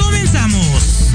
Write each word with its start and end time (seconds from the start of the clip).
¡Comenzamos! 0.00 1.08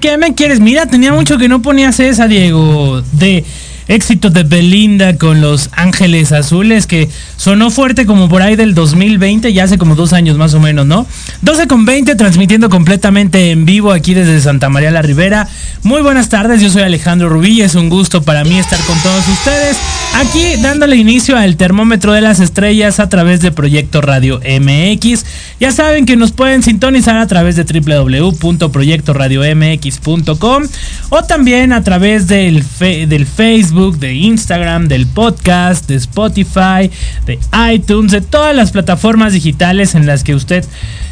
¿Qué 0.00 0.16
me 0.16 0.34
quieres? 0.34 0.60
Mira, 0.60 0.86
tenía 0.86 1.12
mucho 1.12 1.38
que 1.38 1.48
no 1.48 1.60
ponías 1.60 1.98
esa, 1.98 2.28
Diego. 2.28 3.02
De 3.12 3.44
éxito 3.88 4.30
de 4.30 4.44
Belinda 4.44 5.16
con 5.16 5.40
Los 5.40 5.70
Ángeles 5.72 6.30
Azules, 6.32 6.86
que 6.86 7.08
sonó 7.36 7.70
fuerte 7.70 8.06
como 8.06 8.28
por 8.28 8.42
ahí 8.42 8.54
del 8.54 8.74
2020, 8.74 9.52
ya 9.52 9.64
hace 9.64 9.78
como 9.78 9.96
dos 9.96 10.12
años 10.12 10.36
más 10.36 10.54
o 10.54 10.60
menos, 10.60 10.86
¿no? 10.86 11.06
12 11.40 11.68
con 11.68 11.84
20, 11.84 12.16
transmitiendo 12.16 12.68
completamente 12.68 13.52
en 13.52 13.64
vivo 13.64 13.92
aquí 13.92 14.12
desde 14.12 14.40
Santa 14.40 14.68
María 14.68 14.90
la 14.90 15.02
Ribera. 15.02 15.46
Muy 15.84 16.02
buenas 16.02 16.28
tardes, 16.28 16.60
yo 16.60 16.68
soy 16.68 16.82
Alejandro 16.82 17.28
Rubí, 17.28 17.60
es 17.60 17.76
un 17.76 17.88
gusto 17.88 18.22
para 18.22 18.42
mí 18.42 18.58
estar 18.58 18.80
con 18.80 19.00
todos 19.02 19.28
ustedes, 19.28 19.76
aquí 20.16 20.56
dándole 20.60 20.96
inicio 20.96 21.36
al 21.36 21.56
termómetro 21.56 22.12
de 22.12 22.22
las 22.22 22.40
estrellas 22.40 22.98
a 22.98 23.08
través 23.08 23.40
de 23.40 23.52
Proyecto 23.52 24.00
Radio 24.00 24.40
MX. 24.40 25.24
Ya 25.60 25.70
saben 25.70 26.06
que 26.06 26.16
nos 26.16 26.32
pueden 26.32 26.64
sintonizar 26.64 27.16
a 27.16 27.28
través 27.28 27.54
de 27.54 27.62
www.proyectoradiomx.com 27.62 30.62
o 31.10 31.22
también 31.22 31.72
a 31.72 31.84
través 31.84 32.26
del, 32.26 32.64
Facebook 32.64 33.98
de 33.98 34.14
Instagram, 34.14 34.88
del 34.88 35.06
podcast, 35.06 35.86
de 35.86 35.94
Spotify, 35.94 36.90
de 37.26 37.38
iTunes, 37.72 38.10
de 38.10 38.22
todas 38.22 38.56
las 38.56 38.72
plataformas 38.72 39.32
digitales 39.32 39.94
en 39.94 40.06
las 40.06 40.24
que 40.24 40.34
usted 40.34 40.64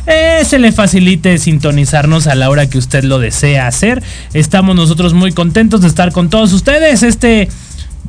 eh, 0.09 0.15
se 0.44 0.59
le 0.59 0.72
facilite 0.72 1.38
sintonizarnos 1.38 2.26
a 2.26 2.35
la 2.35 2.50
hora 2.50 2.68
que 2.68 2.79
usted 2.79 3.05
lo 3.05 3.18
desea 3.18 3.66
hacer. 3.66 4.02
Estamos 4.35 4.76
nosotros 4.76 5.14
muy 5.14 5.33
contentos 5.33 5.81
de 5.81 5.88
estar 5.88 6.12
con 6.12 6.31
todos 6.31 6.52
ustedes 6.52 7.02
este 7.02 7.48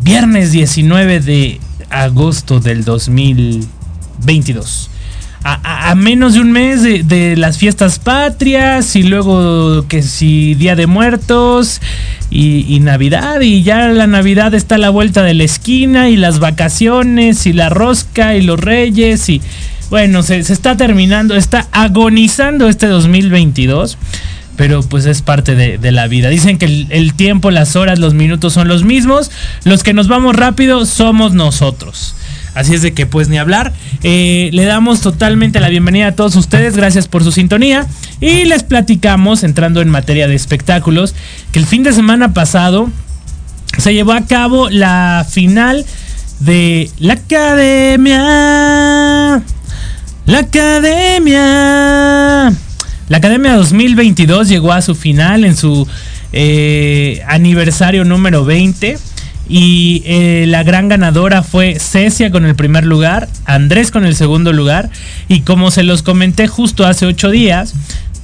viernes 0.02 0.52
19 0.52 1.20
de 1.20 1.60
agosto 1.90 2.60
del 2.60 2.84
2022 2.84 4.90
a, 5.44 5.96
menos 5.96 6.34
de 6.34 6.42
un 6.42 6.52
mes 6.52 6.84
de, 6.84 7.36
las 7.38 7.58
fiestas 7.58 8.00
patrias 8.00 8.96
y 8.96 9.04
luego 9.04 9.86
que 9.88 10.02
si 10.02 10.56
Día 10.56 10.76
de 10.76 10.88
Muertos 10.88 11.80
y, 12.30 12.80
Navidad 12.82 13.42
y 13.42 13.64
ya 13.64 13.88
la 13.88 14.08
Navidad 14.08 14.54
está 14.54 14.76
a 14.76 14.80
la 14.80 14.90
vuelta 14.90 15.24
de 15.24 15.34
la 15.34 15.44
esquina 15.44 16.10
y 16.10 16.18
las 16.18 16.40
vacaciones 16.40 17.46
y 17.46 17.54
la 17.54 17.70
rosca 17.70 18.36
y 18.36 18.42
los 18.42 18.60
reyes 18.60 19.30
y 19.30 19.42
bueno, 19.90 20.24
se, 20.24 20.40
está 20.40 20.78
terminando, 20.78 21.36
está 21.36 21.68
agonizando 21.72 22.68
este 22.68 22.88
2022 22.88 23.98
pero 24.56 24.82
pues 24.82 25.06
es 25.06 25.22
parte 25.22 25.54
de, 25.56 25.92
la 25.92 26.08
vida. 26.08 26.30
Dicen 26.30 26.58
que 26.58 26.66
el, 26.66 27.14
tiempo, 27.14 27.52
las 27.52 27.76
horas, 27.76 28.00
los 28.00 28.16
minutos 28.16 28.54
son 28.54 28.68
los 28.68 28.84
mismos. 28.84 29.30
Los 29.66 29.84
que 29.84 29.94
nos 29.94 30.08
vamos 30.08 30.36
rápido 30.36 30.88
somos 30.88 31.36
nosotros. 31.36 32.16
Así 32.56 32.74
es 32.74 32.82
de 32.82 32.92
que 32.92 33.06
pues 33.06 33.30
ni 33.30 33.38
hablar. 33.38 33.72
Eh, 34.02 34.50
le 34.54 34.66
damos 34.66 35.02
totalmente 35.02 35.60
la 35.60 35.70
bienvenida 35.70 36.08
a 36.08 36.16
todos 36.16 36.36
ustedes. 36.36 36.76
Gracias 36.76 37.08
por 37.08 37.24
su 37.24 37.32
sintonía. 37.32 37.86
Y 38.20 38.46
les 38.46 38.64
platicamos, 38.64 39.44
entrando 39.44 39.80
en 39.80 39.90
materia 39.90 40.28
de 40.28 40.34
espectáculos, 40.34 41.14
que 41.52 41.60
el 41.60 41.68
fin 41.68 41.84
de 41.84 41.94
semana 41.94 42.34
pasado 42.34 42.90
se 43.78 43.94
llevó 43.94 44.14
a 44.14 44.26
cabo 44.26 44.72
la 44.72 45.24
final 45.30 45.86
de 46.40 46.90
la 46.98 47.14
Academia. 47.14 48.24
La 50.28 50.40
Academia. 50.40 51.40
La 53.08 53.18
Academia 53.18 53.56
2022 53.56 54.50
llegó 54.50 54.74
a 54.74 54.82
su 54.82 54.94
final 54.94 55.46
en 55.46 55.56
su 55.56 55.88
eh, 56.34 57.24
aniversario 57.28 58.04
número 58.04 58.44
20. 58.44 58.98
Y 59.48 60.04
eh, 60.06 60.44
la 60.50 60.64
gran 60.64 60.90
ganadora 60.90 61.44
fue 61.44 61.80
Cecia 61.80 62.30
con 62.30 62.44
el 62.44 62.56
primer 62.56 62.86
lugar, 62.86 63.30
Andrés 63.46 63.90
con 63.90 64.06
el 64.06 64.18
segundo 64.18 64.52
lugar. 64.52 64.90
Y 65.30 65.42
como 65.42 65.72
se 65.72 65.84
los 65.84 66.04
comenté 66.04 66.48
justo 66.48 66.86
hace 66.86 67.06
ocho 67.06 67.32
días, 67.32 67.74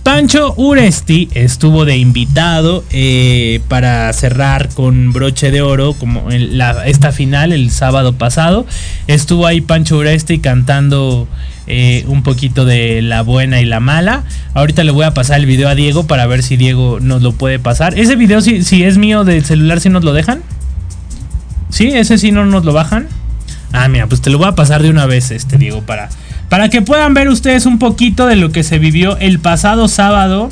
Pancho 0.04 0.54
Uresti 0.58 1.30
estuvo 1.34 1.86
de 1.86 1.96
invitado 1.96 2.84
eh, 2.92 3.62
para 3.70 4.12
cerrar 4.12 4.68
con 4.74 5.14
broche 5.14 5.50
de 5.50 5.62
oro 5.62 5.94
como 5.94 6.30
esta 6.30 7.14
final 7.14 7.54
el 7.54 7.72
sábado 7.72 8.12
pasado. 8.12 8.66
Estuvo 9.08 9.48
ahí 9.48 9.62
Pancho 9.62 9.96
Uresti 9.98 10.40
cantando 10.40 11.30
eh, 11.68 12.04
un 12.08 12.24
poquito 12.24 12.66
de 12.66 13.02
la 13.02 13.22
buena 13.22 13.62
y 13.62 13.66
la 13.66 13.80
mala. 13.80 14.24
Ahorita 14.54 14.84
le 14.84 14.92
voy 14.92 15.06
a 15.06 15.14
pasar 15.14 15.40
el 15.40 15.46
video 15.46 15.70
a 15.70 15.76
Diego 15.76 16.06
para 16.08 16.28
ver 16.28 16.44
si 16.44 16.58
Diego 16.58 17.00
nos 17.00 17.22
lo 17.22 17.32
puede 17.34 17.60
pasar. 17.60 17.98
Ese 17.98 18.16
video 18.16 18.42
si, 18.42 18.64
si 18.64 18.84
es 18.84 18.98
mío 18.98 19.24
del 19.24 19.46
celular, 19.46 19.80
si 19.80 19.90
nos 19.90 20.04
lo 20.04 20.14
dejan. 20.14 20.42
¿Sí? 21.70 21.88
¿Ese 21.88 22.18
sí 22.18 22.32
no 22.32 22.46
nos 22.46 22.66
lo 22.66 22.74
bajan? 22.74 23.08
Ah, 23.72 23.88
mira, 23.88 24.08
pues 24.08 24.22
te 24.22 24.30
lo 24.30 24.38
voy 24.38 24.48
a 24.48 24.56
pasar 24.56 24.84
de 24.84 24.90
una 24.92 25.08
vez, 25.08 25.32
este 25.32 25.58
Diego, 25.58 25.82
para, 25.82 26.10
para 26.48 26.70
que 26.70 26.84
puedan 26.84 27.16
ver 27.16 27.30
ustedes 27.30 27.66
un 27.66 27.80
poquito 27.80 28.28
de 28.28 28.36
lo 28.36 28.52
que 28.52 28.64
se 28.64 28.78
vivió 28.78 29.18
el 29.18 29.40
pasado 29.40 29.88
sábado 29.88 30.50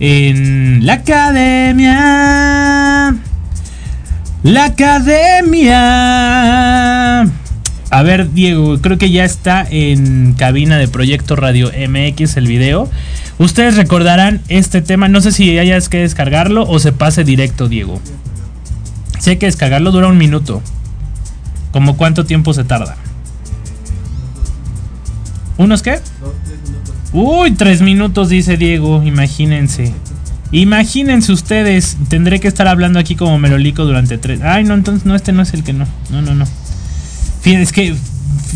en 0.00 0.84
la 0.84 0.92
academia. 0.94 1.96
La 4.42 4.64
academia. 4.66 5.78
A 7.90 8.02
ver, 8.02 8.32
Diego, 8.32 8.78
creo 8.80 8.98
que 8.98 9.10
ya 9.10 9.24
está 9.24 9.66
en 9.68 10.34
cabina 10.34 10.76
de 10.76 10.88
Proyecto 10.88 11.36
Radio 11.36 11.70
MX 11.70 12.36
el 12.36 12.46
video. 12.46 12.90
Ustedes 13.38 13.76
recordarán 13.76 14.42
este 14.48 14.82
tema, 14.82 15.08
no 15.08 15.20
sé 15.20 15.32
si 15.32 15.58
hayas 15.58 15.88
que 15.88 15.98
descargarlo 15.98 16.68
o 16.68 16.78
se 16.78 16.92
pase 16.92 17.24
directo, 17.24 17.68
Diego. 17.68 18.00
Hay 19.26 19.36
que 19.36 19.46
descargarlo, 19.46 19.90
dura 19.90 20.08
un 20.08 20.18
minuto. 20.18 20.62
¿Cómo 21.70 21.96
cuánto 21.96 22.24
tiempo 22.24 22.54
se 22.54 22.64
tarda? 22.64 22.96
¿Unos 25.58 25.82
qué? 25.82 26.00
Uy, 27.12 27.52
tres 27.52 27.82
minutos, 27.82 28.28
dice 28.28 28.56
Diego, 28.56 29.02
imagínense. 29.02 29.92
Imagínense 30.50 31.32
ustedes, 31.32 31.98
tendré 32.08 32.40
que 32.40 32.48
estar 32.48 32.68
hablando 32.68 32.98
aquí 32.98 33.16
como 33.16 33.38
melolico 33.38 33.84
durante 33.84 34.16
tres. 34.18 34.40
Ay, 34.42 34.64
no, 34.64 34.74
entonces 34.74 35.04
no, 35.04 35.14
este 35.14 35.32
no 35.32 35.42
es 35.42 35.52
el 35.52 35.62
que 35.62 35.72
no. 35.72 35.86
No, 36.10 36.22
no, 36.22 36.34
no. 36.34 36.46
Fíjense, 37.40 37.62
es 37.62 37.72
que 37.72 37.94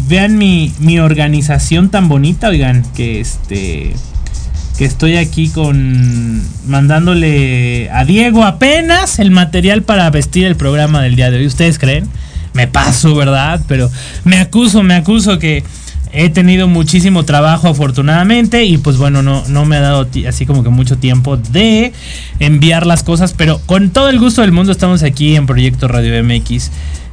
vean 0.09 0.39
mi, 0.39 0.73
mi 0.79 0.99
organización 0.99 1.91
tan 1.91 2.09
bonita, 2.09 2.49
oigan, 2.49 2.85
que 2.95 3.21
este 3.21 3.95
que 4.79 4.85
estoy 4.87 5.17
aquí 5.17 5.49
con 5.49 6.43
mandándole 6.67 7.91
a 7.91 8.05
Diego 8.05 8.45
apenas 8.45 9.19
el 9.19 9.31
material 9.31 9.83
para 9.83 10.09
vestir 10.11 10.47
el 10.47 10.57
programa 10.57 11.03
del 11.03 11.15
día 11.15 11.31
de 11.31 11.39
hoy. 11.39 11.47
¿Ustedes 11.47 11.79
creen? 11.79 12.09
Me 12.55 12.67
paso, 12.67 13.15
¿verdad? 13.15 13.61
Pero 13.69 13.91
me 14.25 14.39
acuso, 14.39 14.83
me 14.83 14.95
acuso 14.95 15.39
que 15.39 15.63
he 16.13 16.29
tenido 16.29 16.69
muchísimo 16.69 17.25
trabajo 17.25 17.69
afortunadamente 17.69 18.65
y 18.65 18.77
pues 18.77 18.99
bueno, 18.99 19.23
no, 19.23 19.45
no 19.49 19.65
me 19.65 19.77
ha 19.77 19.81
dado 19.81 20.07
así 20.29 20.45
como 20.45 20.63
que 20.63 20.69
mucho 20.69 20.99
tiempo 20.99 21.37
de 21.37 21.93
enviar 22.39 22.87
las 22.87 23.03
cosas, 23.03 23.35
pero 23.35 23.61
con 23.65 23.91
todo 23.91 24.11
el 24.11 24.19
gusto 24.19 24.43
del 24.43 24.53
mundo 24.53 24.73
estamos 24.73 25.03
aquí 25.03 25.37
en 25.37 25.47
Proyecto 25.47 25.89
Radio 25.89 26.23
MX 26.23 26.71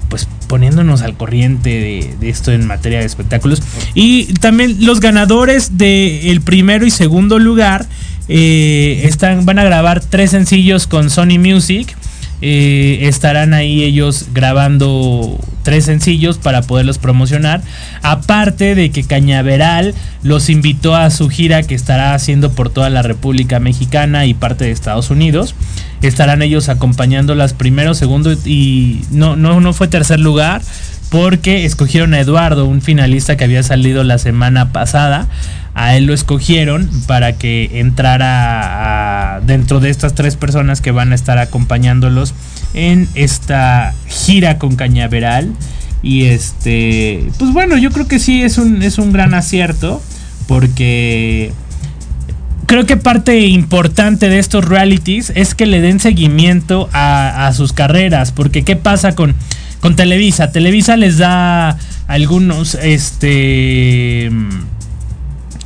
pues 0.09 0.27
poniéndonos 0.47 1.01
al 1.01 1.15
corriente 1.15 2.15
de, 2.19 2.29
esto 2.29 2.51
en 2.51 2.65
materia 2.67 2.99
de 2.99 3.05
espectáculos. 3.05 3.61
Y 3.93 4.33
también 4.33 4.77
los 4.85 4.99
ganadores 4.99 5.77
del 5.77 6.41
primero 6.41 6.85
y 6.85 6.91
segundo 6.91 7.39
lugar 7.39 7.85
eh, 8.27 9.01
están, 9.05 9.45
van 9.45 9.59
a 9.59 9.63
grabar 9.63 10.01
tres 10.01 10.31
sencillos 10.31 10.87
con 10.87 11.09
Sony 11.09 11.39
Music. 11.39 11.95
Eh, 12.41 12.99
estarán 13.03 13.53
ahí 13.53 13.83
ellos 13.83 14.27
grabando 14.33 15.39
tres 15.63 15.85
sencillos 15.85 16.37
para 16.37 16.61
poderlos 16.61 16.97
promocionar. 16.97 17.61
Aparte 18.01 18.75
de 18.75 18.91
que 18.91 19.03
Cañaveral 19.03 19.93
los 20.23 20.49
invitó 20.49 20.95
a 20.95 21.09
su 21.09 21.29
gira 21.29 21.63
que 21.63 21.75
estará 21.75 22.13
haciendo 22.13 22.51
por 22.51 22.69
toda 22.69 22.89
la 22.89 23.01
República 23.01 23.59
Mexicana 23.59 24.25
y 24.25 24.33
parte 24.33 24.65
de 24.65 24.71
Estados 24.71 25.09
Unidos. 25.09 25.55
Estarán 26.01 26.41
ellos 26.41 26.69
acompañándolas 26.69 27.53
primero, 27.53 27.93
segundo 27.93 28.31
y 28.45 29.01
no, 29.11 29.35
no, 29.35 29.59
no 29.59 29.73
fue 29.73 29.87
tercer 29.87 30.19
lugar 30.19 30.61
porque 31.09 31.65
escogieron 31.65 32.13
a 32.13 32.19
Eduardo, 32.19 32.65
un 32.65 32.81
finalista 32.81 33.35
que 33.35 33.43
había 33.43 33.63
salido 33.63 34.03
la 34.03 34.17
semana 34.17 34.71
pasada, 34.71 35.27
a 35.73 35.95
él 35.95 36.05
lo 36.05 36.13
escogieron 36.13 36.89
para 37.07 37.33
que 37.33 37.79
entrara 37.79 39.41
dentro 39.45 39.79
de 39.79 39.89
estas 39.89 40.15
tres 40.15 40.35
personas 40.35 40.81
que 40.81 40.91
van 40.91 41.11
a 41.11 41.15
estar 41.15 41.37
acompañándolos 41.37 42.33
en 42.73 43.07
esta 43.15 43.93
gira 44.07 44.57
con 44.57 44.75
Cañaveral. 44.75 45.53
Y 46.01 46.25
este, 46.25 47.29
pues 47.37 47.51
bueno, 47.51 47.77
yo 47.77 47.91
creo 47.91 48.07
que 48.07 48.19
sí 48.19 48.43
es 48.43 48.57
un, 48.57 48.81
es 48.81 48.97
un 48.97 49.11
gran 49.11 49.33
acierto 49.33 50.01
porque 50.47 51.51
creo 52.65 52.85
que 52.85 52.97
parte 52.97 53.47
importante 53.47 54.29
de 54.29 54.37
estos 54.37 54.63
realities 54.63 55.31
es 55.35 55.55
que 55.55 55.65
le 55.65 55.81
den 55.81 55.99
seguimiento 55.99 56.89
a, 56.93 57.51
sus 57.53 57.73
carreras. 57.73 58.31
Porque 58.31 58.63
¿qué 58.63 58.75
pasa 58.75 59.15
con, 59.15 59.35
con 59.79 59.95
Televisa? 59.95 60.51
Televisa 60.51 60.95
les 60.95 61.17
da 61.17 61.77
algunos, 62.07 62.75
este, 62.75 64.31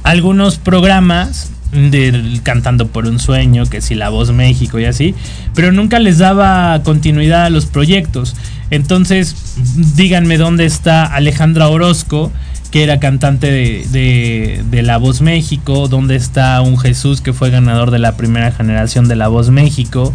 algunos 0.03 0.57
programas 0.57 1.51
de 1.71 2.39
Cantando 2.43 2.87
por 2.87 3.07
un 3.07 3.19
Sueño, 3.19 3.65
que 3.65 3.81
si 3.81 3.95
La 3.95 4.09
Voz 4.09 4.31
México 4.31 4.79
y 4.79 4.85
así, 4.85 5.15
pero 5.55 5.71
nunca 5.71 5.99
les 5.99 6.19
daba 6.19 6.81
continuidad 6.83 7.45
a 7.45 7.49
los 7.49 7.65
proyectos. 7.65 8.35
Entonces, 8.69 9.55
díganme 9.95 10.37
dónde 10.37 10.65
está 10.65 11.05
Alejandra 11.05 11.69
Orozco, 11.69 12.31
que 12.71 12.83
era 12.83 12.99
cantante 12.99 13.51
de, 13.51 14.63
de, 14.69 14.81
La 14.81 14.97
Voz 14.97 15.21
México, 15.21 15.87
dónde 15.87 16.15
está 16.15 16.59
un 16.61 16.79
Jesús 16.79 17.21
que 17.21 17.31
fue 17.31 17.51
ganador 17.51 17.91
de 17.91 17.99
la 17.99 18.17
primera 18.17 18.51
generación 18.51 19.07
de 19.07 19.15
La 19.15 19.27
Voz 19.27 19.51
México. 19.51 20.13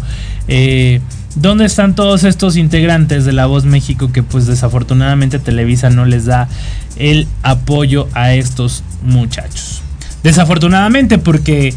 Eh, 0.49 0.99
¿Dónde 1.35 1.65
están 1.65 1.95
todos 1.95 2.23
estos 2.23 2.57
integrantes 2.57 3.23
de 3.23 3.33
La 3.33 3.45
Voz 3.45 3.63
México 3.63 4.11
que 4.11 4.23
pues 4.23 4.47
desafortunadamente 4.47 5.39
Televisa 5.39 5.89
no 5.89 6.05
les 6.05 6.25
da 6.25 6.49
el 6.97 7.27
apoyo 7.43 8.07
a 8.13 8.33
estos 8.33 8.83
muchachos? 9.03 9.81
Desafortunadamente 10.23 11.17
porque 11.17 11.73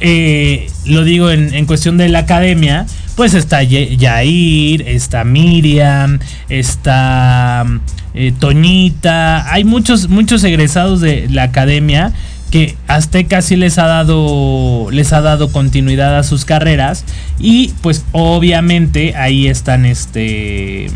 eh, 0.00 0.68
lo 0.84 1.04
digo 1.04 1.30
en, 1.30 1.66
cuestión 1.66 1.96
de 1.96 2.08
la 2.08 2.20
academia, 2.20 2.86
pues 3.14 3.34
está 3.34 3.62
Yair, 3.62 4.82
está 4.82 5.24
Miriam, 5.24 6.18
está 6.48 7.64
eh, 8.12 8.32
Toñita, 8.38 9.50
hay 9.52 9.64
muchos, 9.64 10.08
muchos 10.08 10.44
egresados 10.44 11.00
de 11.00 11.28
la 11.30 11.44
academia 11.44 12.12
que 12.50 12.76
Azteca 12.86 13.42
sí 13.42 13.56
les 13.56 13.78
ha 13.78 13.86
dado 13.86 14.88
les 14.90 15.12
ha 15.12 15.20
dado 15.20 15.50
continuidad 15.50 16.16
a 16.18 16.22
sus 16.22 16.44
carreras 16.44 17.04
y 17.38 17.72
pues 17.82 18.04
obviamente 18.12 19.16
ahí 19.16 19.48
están 19.48 19.84
este 19.84 20.90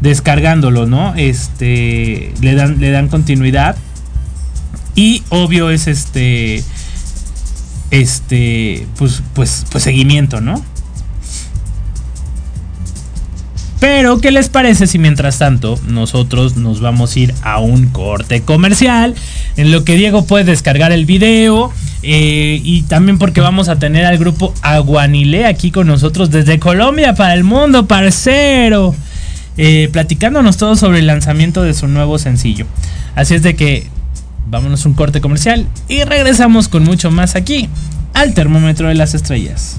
descargándolo, 0.00 0.86
¿no? 0.86 1.14
Este 1.14 2.32
le 2.40 2.54
dan 2.54 2.80
le 2.80 2.90
dan 2.90 3.08
continuidad 3.08 3.76
y 4.94 5.22
obvio 5.30 5.70
es 5.70 5.86
este 5.86 6.62
este 7.90 8.86
pues 8.96 9.22
pues 9.34 9.64
pues 9.70 9.84
seguimiento, 9.84 10.40
¿no? 10.40 10.62
Pero, 13.86 14.18
¿qué 14.18 14.30
les 14.30 14.48
parece 14.48 14.86
si 14.86 14.98
mientras 14.98 15.36
tanto 15.36 15.78
nosotros 15.86 16.56
nos 16.56 16.80
vamos 16.80 17.14
a 17.14 17.18
ir 17.18 17.34
a 17.42 17.58
un 17.58 17.88
corte 17.88 18.40
comercial? 18.40 19.14
En 19.58 19.72
lo 19.72 19.84
que 19.84 19.96
Diego 19.96 20.24
puede 20.24 20.44
descargar 20.44 20.90
el 20.90 21.04
video. 21.04 21.70
Eh, 22.02 22.62
y 22.64 22.84
también 22.84 23.18
porque 23.18 23.42
vamos 23.42 23.68
a 23.68 23.78
tener 23.78 24.06
al 24.06 24.16
grupo 24.16 24.54
Aguanile 24.62 25.44
aquí 25.44 25.70
con 25.70 25.86
nosotros 25.86 26.30
desde 26.30 26.58
Colombia 26.58 27.14
para 27.14 27.34
el 27.34 27.44
mundo, 27.44 27.86
parcero. 27.86 28.94
Eh, 29.58 29.90
platicándonos 29.92 30.56
todo 30.56 30.76
sobre 30.76 31.00
el 31.00 31.06
lanzamiento 31.06 31.62
de 31.62 31.74
su 31.74 31.86
nuevo 31.86 32.18
sencillo. 32.18 32.64
Así 33.14 33.34
es 33.34 33.42
de 33.42 33.54
que 33.54 33.86
vámonos 34.46 34.86
un 34.86 34.94
corte 34.94 35.20
comercial 35.20 35.66
y 35.88 36.04
regresamos 36.04 36.68
con 36.68 36.84
mucho 36.84 37.10
más 37.10 37.36
aquí 37.36 37.68
al 38.14 38.32
termómetro 38.32 38.88
de 38.88 38.94
las 38.94 39.12
estrellas. 39.12 39.78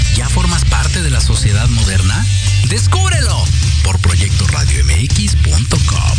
ya 0.21 0.29
formas 0.29 0.63
parte 0.65 1.01
de 1.01 1.09
la 1.09 1.19
sociedad 1.19 1.67
moderna? 1.69 2.23
Descúbrelo 2.69 3.43
por 3.83 3.97
proyectoradiomx.com. 4.01 6.17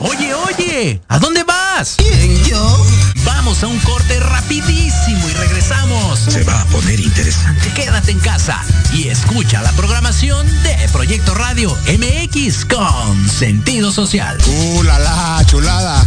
Oye, 0.00 0.32
oye, 0.32 1.02
¿a 1.08 1.18
dónde 1.18 1.44
vas? 1.44 1.96
¿Quién, 1.98 2.42
yo? 2.44 2.86
Vamos 3.26 3.62
a 3.62 3.66
un 3.66 3.78
corte 3.80 4.18
rapidísimo 4.18 5.28
y 5.28 5.32
regresamos. 5.34 6.20
Se 6.20 6.42
va 6.42 6.62
a 6.62 6.64
poner 6.66 7.00
interesante. 7.00 7.70
Quédate 7.74 8.12
en 8.12 8.20
casa 8.20 8.58
y 8.94 9.08
escucha 9.08 9.60
la 9.60 9.72
programación 9.72 10.46
de 10.62 10.74
Proyecto 10.90 11.34
Radio 11.34 11.76
MX 11.86 12.64
con 12.64 13.28
sentido 13.28 13.92
social. 13.92 14.38
¡Uh, 14.46 14.82
la, 14.84 14.98
la 14.98 15.44
chulada! 15.44 16.06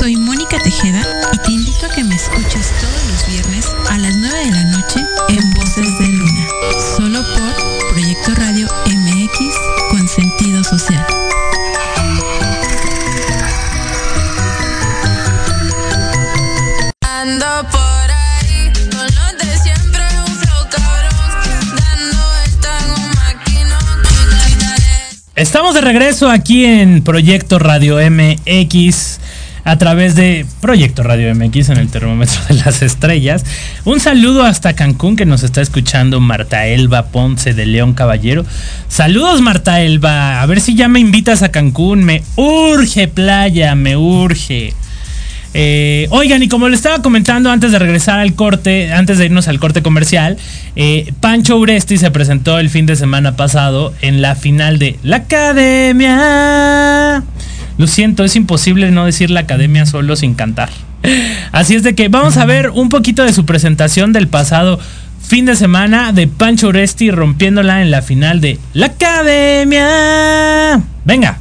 Soy 0.00 0.16
Mónica 0.16 0.58
Tejeda 0.62 1.06
y 1.30 1.36
te 1.44 1.52
invito 1.52 1.84
a 1.84 1.90
que 1.90 2.02
me 2.02 2.14
escuches 2.14 2.72
todos 2.80 3.04
los 3.12 3.26
viernes 3.26 3.66
a 3.90 3.98
las 3.98 4.16
9 4.16 4.44
de 4.46 4.50
la 4.50 4.64
noche 4.64 4.98
en 5.28 5.50
Voces 5.52 5.98
de 5.98 6.06
Luna, 6.06 6.46
solo 6.96 7.22
por 7.22 7.90
Proyecto 7.90 8.34
Radio 8.34 8.66
MX 8.86 9.54
con 9.90 10.08
sentido 10.08 10.64
social. 10.64 11.06
Ando 17.02 17.68
por 17.70 18.10
ahí 18.10 18.72
con 18.90 19.04
los 19.04 19.36
de 19.38 19.58
siempre, 19.62 20.02
un 20.26 20.34
flow 20.34 20.66
cabrón, 20.70 21.76
dando 21.76 22.16
vuelta 22.16 22.78
en 22.78 22.90
un 22.90 23.10
maquinón. 23.10 23.84
Estamos 25.34 25.74
de 25.74 25.82
regreso 25.82 26.30
aquí 26.30 26.64
en 26.64 27.02
Proyecto 27.02 27.58
Radio 27.58 27.98
MX 28.10 29.19
a 29.64 29.78
través 29.78 30.14
de 30.14 30.46
Proyecto 30.60 31.02
Radio 31.02 31.34
MX 31.34 31.70
en 31.70 31.78
el 31.78 31.88
termómetro 31.88 32.40
de 32.48 32.54
las 32.54 32.82
estrellas. 32.82 33.44
Un 33.84 34.00
saludo 34.00 34.44
hasta 34.44 34.74
Cancún 34.74 35.16
que 35.16 35.26
nos 35.26 35.42
está 35.42 35.60
escuchando 35.60 36.20
Marta 36.20 36.66
Elba 36.66 37.06
Ponce 37.06 37.54
de 37.54 37.66
León 37.66 37.94
Caballero. 37.94 38.44
Saludos 38.88 39.40
Marta 39.40 39.80
Elba, 39.80 40.42
a 40.42 40.46
ver 40.46 40.60
si 40.60 40.74
ya 40.74 40.88
me 40.88 41.00
invitas 41.00 41.42
a 41.42 41.50
Cancún, 41.50 42.04
me 42.04 42.22
urge 42.36 43.08
playa, 43.08 43.74
me 43.74 43.96
urge. 43.96 44.74
Eh, 45.52 46.06
oigan, 46.10 46.44
y 46.44 46.48
como 46.48 46.68
le 46.68 46.76
estaba 46.76 47.02
comentando 47.02 47.50
antes 47.50 47.72
de 47.72 47.80
regresar 47.80 48.20
al 48.20 48.34
corte, 48.34 48.92
antes 48.92 49.18
de 49.18 49.24
irnos 49.24 49.48
al 49.48 49.58
corte 49.58 49.82
comercial, 49.82 50.36
eh, 50.76 51.12
Pancho 51.20 51.56
Uresti 51.56 51.98
se 51.98 52.12
presentó 52.12 52.60
el 52.60 52.70
fin 52.70 52.86
de 52.86 52.94
semana 52.94 53.36
pasado 53.36 53.92
en 54.00 54.22
la 54.22 54.36
final 54.36 54.78
de 54.78 54.96
La 55.02 55.16
Academia. 55.16 57.24
Lo 57.80 57.86
siento, 57.86 58.24
es 58.24 58.36
imposible 58.36 58.90
no 58.90 59.06
decir 59.06 59.30
la 59.30 59.40
Academia 59.40 59.86
solo 59.86 60.14
sin 60.14 60.34
cantar. 60.34 60.68
Así 61.50 61.74
es 61.74 61.82
de 61.82 61.94
que 61.94 62.08
vamos 62.08 62.36
a 62.36 62.44
ver 62.44 62.68
un 62.68 62.90
poquito 62.90 63.24
de 63.24 63.32
su 63.32 63.46
presentación 63.46 64.12
del 64.12 64.28
pasado 64.28 64.78
fin 65.26 65.46
de 65.46 65.56
semana 65.56 66.12
de 66.12 66.28
Pancho 66.28 66.68
Uresti 66.68 67.10
rompiéndola 67.10 67.80
en 67.80 67.90
la 67.90 68.02
final 68.02 68.42
de 68.42 68.58
La 68.74 68.88
Academia. 68.88 70.78
Venga. 71.06 71.38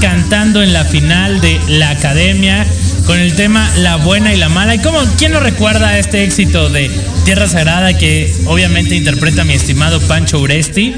Cantando 0.00 0.62
en 0.62 0.72
la 0.72 0.84
final 0.84 1.40
de 1.40 1.60
la 1.68 1.90
Academia 1.90 2.66
con 3.06 3.18
el 3.18 3.34
tema 3.34 3.70
La 3.78 3.96
Buena 3.96 4.32
y 4.34 4.36
la 4.36 4.48
Mala. 4.48 4.74
¿Y 4.74 4.78
cómo, 4.78 4.98
quién 5.18 5.32
no 5.32 5.40
recuerda 5.40 5.98
este 5.98 6.24
éxito 6.24 6.68
de 6.68 6.90
Tierra 7.24 7.46
Sagrada 7.48 7.96
que 7.96 8.32
obviamente 8.46 8.94
interpreta 8.96 9.44
mi 9.44 9.54
estimado 9.54 10.00
Pancho 10.00 10.40
Uresti? 10.40 10.94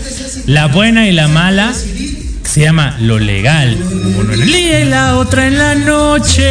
La 0.47 0.67
Buena 0.67 1.07
y 1.09 1.13
la 1.13 1.29
Mala 1.29 1.73
se 2.45 2.61
llama 2.61 2.97
Lo 3.01 3.19
Legal. 3.19 3.77
El 4.33 4.47
día 4.47 4.81
y 4.81 4.85
la 4.85 5.17
otra 5.17 5.47
en 5.47 5.59
la 5.59 5.75
noche. 5.75 6.45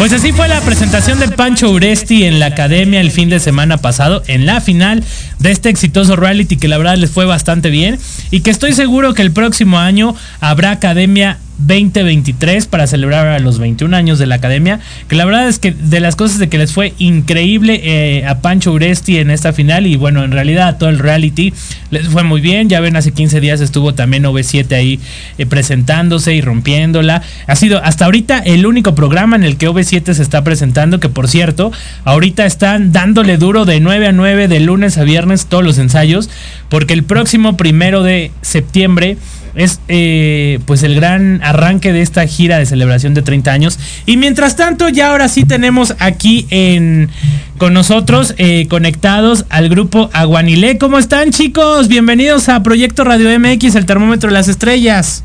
Pues 0.00 0.12
así 0.14 0.32
fue 0.32 0.48
la 0.48 0.62
presentación 0.62 1.18
de 1.18 1.28
Pancho 1.28 1.70
Uresti 1.70 2.24
en 2.24 2.38
la 2.38 2.46
academia 2.46 3.02
el 3.02 3.10
fin 3.10 3.28
de 3.28 3.38
semana 3.38 3.76
pasado, 3.76 4.22
en 4.28 4.46
la 4.46 4.62
final 4.62 5.04
de 5.40 5.50
este 5.50 5.68
exitoso 5.68 6.16
reality 6.16 6.56
que 6.56 6.68
la 6.68 6.78
verdad 6.78 6.96
les 6.96 7.10
fue 7.10 7.26
bastante 7.26 7.68
bien 7.68 7.98
y 8.30 8.40
que 8.40 8.50
estoy 8.50 8.72
seguro 8.72 9.14
que 9.14 9.22
el 9.22 9.32
próximo 9.32 9.78
año 9.78 10.14
habrá 10.40 10.70
academia 10.72 11.38
2023 11.66 12.66
para 12.66 12.86
celebrar 12.86 13.26
a 13.26 13.38
los 13.38 13.58
21 13.58 13.96
años 13.96 14.18
de 14.18 14.26
la 14.26 14.36
academia. 14.36 14.80
Que 15.08 15.16
la 15.16 15.24
verdad 15.24 15.48
es 15.48 15.58
que 15.58 15.72
de 15.72 16.00
las 16.00 16.16
cosas 16.16 16.38
de 16.38 16.48
que 16.48 16.58
les 16.58 16.72
fue 16.72 16.94
increíble 16.98 17.80
eh, 17.82 18.26
a 18.26 18.40
Pancho 18.40 18.72
Uresti 18.72 19.18
en 19.18 19.30
esta 19.30 19.52
final 19.52 19.86
y 19.86 19.96
bueno, 19.96 20.24
en 20.24 20.32
realidad 20.32 20.68
a 20.68 20.78
todo 20.78 20.88
el 20.88 20.98
reality 20.98 21.52
les 21.90 22.08
fue 22.08 22.22
muy 22.22 22.40
bien. 22.40 22.68
Ya 22.68 22.80
ven, 22.80 22.96
hace 22.96 23.12
15 23.12 23.40
días 23.40 23.60
estuvo 23.60 23.94
también 23.94 24.24
OV7 24.24 24.72
ahí 24.74 25.00
eh, 25.38 25.46
presentándose 25.46 26.34
y 26.34 26.40
rompiéndola. 26.40 27.22
Ha 27.46 27.56
sido 27.56 27.82
hasta 27.82 28.04
ahorita 28.04 28.38
el 28.38 28.66
único 28.66 28.94
programa 28.94 29.36
en 29.36 29.44
el 29.44 29.56
que 29.56 29.68
OV7 29.68 30.14
se 30.14 30.22
está 30.22 30.44
presentando. 30.44 31.00
Que 31.00 31.08
por 31.08 31.28
cierto, 31.28 31.72
ahorita 32.04 32.46
están 32.46 32.92
dándole 32.92 33.36
duro 33.36 33.64
de 33.64 33.80
9 33.80 34.08
a 34.08 34.12
9 34.12 34.48
de 34.48 34.60
lunes 34.60 34.98
a 34.98 35.04
viernes 35.04 35.46
todos 35.46 35.64
los 35.64 35.78
ensayos. 35.78 36.30
Porque 36.68 36.94
el 36.94 37.04
próximo 37.04 37.56
primero 37.56 38.02
de 38.02 38.30
septiembre 38.42 39.16
es 39.54 39.80
eh, 39.88 40.58
pues 40.66 40.82
el 40.82 40.94
gran 40.94 41.40
arranque 41.42 41.92
de 41.92 42.02
esta 42.02 42.26
gira 42.26 42.58
de 42.58 42.66
celebración 42.66 43.14
de 43.14 43.22
30 43.22 43.52
años. 43.52 43.78
Y 44.06 44.16
mientras 44.16 44.56
tanto, 44.56 44.88
ya 44.88 45.10
ahora 45.10 45.28
sí 45.28 45.44
tenemos 45.44 45.94
aquí 45.98 46.46
en 46.50 47.10
con 47.58 47.74
nosotros 47.74 48.34
eh, 48.38 48.66
conectados 48.68 49.44
al 49.50 49.68
grupo 49.68 50.08
Aguanilé. 50.14 50.78
¿Cómo 50.78 50.98
están 50.98 51.30
chicos? 51.30 51.88
Bienvenidos 51.88 52.48
a 52.48 52.62
Proyecto 52.62 53.04
Radio 53.04 53.28
MX, 53.38 53.74
el 53.74 53.84
termómetro 53.84 54.30
de 54.30 54.34
las 54.34 54.48
estrellas. 54.48 55.24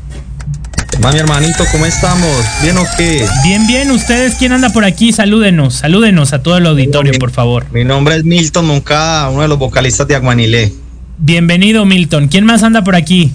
Va 1.02 1.12
mi 1.12 1.18
hermanito, 1.18 1.64
¿cómo 1.72 1.86
estamos? 1.86 2.44
¿Bien 2.62 2.76
o 2.78 2.84
qué? 2.96 3.26
Bien, 3.44 3.66
bien. 3.66 3.90
¿Ustedes 3.90 4.34
quién 4.34 4.52
anda 4.52 4.70
por 4.70 4.84
aquí? 4.84 5.12
Salúdenos, 5.12 5.74
salúdenos 5.74 6.32
a 6.32 6.42
todo 6.42 6.58
el 6.58 6.66
auditorio, 6.66 7.12
mi, 7.12 7.18
por 7.18 7.30
favor. 7.30 7.66
Mi 7.72 7.84
nombre 7.84 8.16
es 8.16 8.24
Milton 8.24 8.66
Moncada, 8.66 9.30
uno 9.30 9.42
de 9.42 9.48
los 9.48 9.58
vocalistas 9.58 10.06
de 10.08 10.14
Aguanilé. 10.14 10.72
Bienvenido, 11.18 11.84
Milton. 11.84 12.28
¿Quién 12.28 12.44
más 12.44 12.62
anda 12.62 12.84
por 12.84 12.96
aquí? 12.96 13.32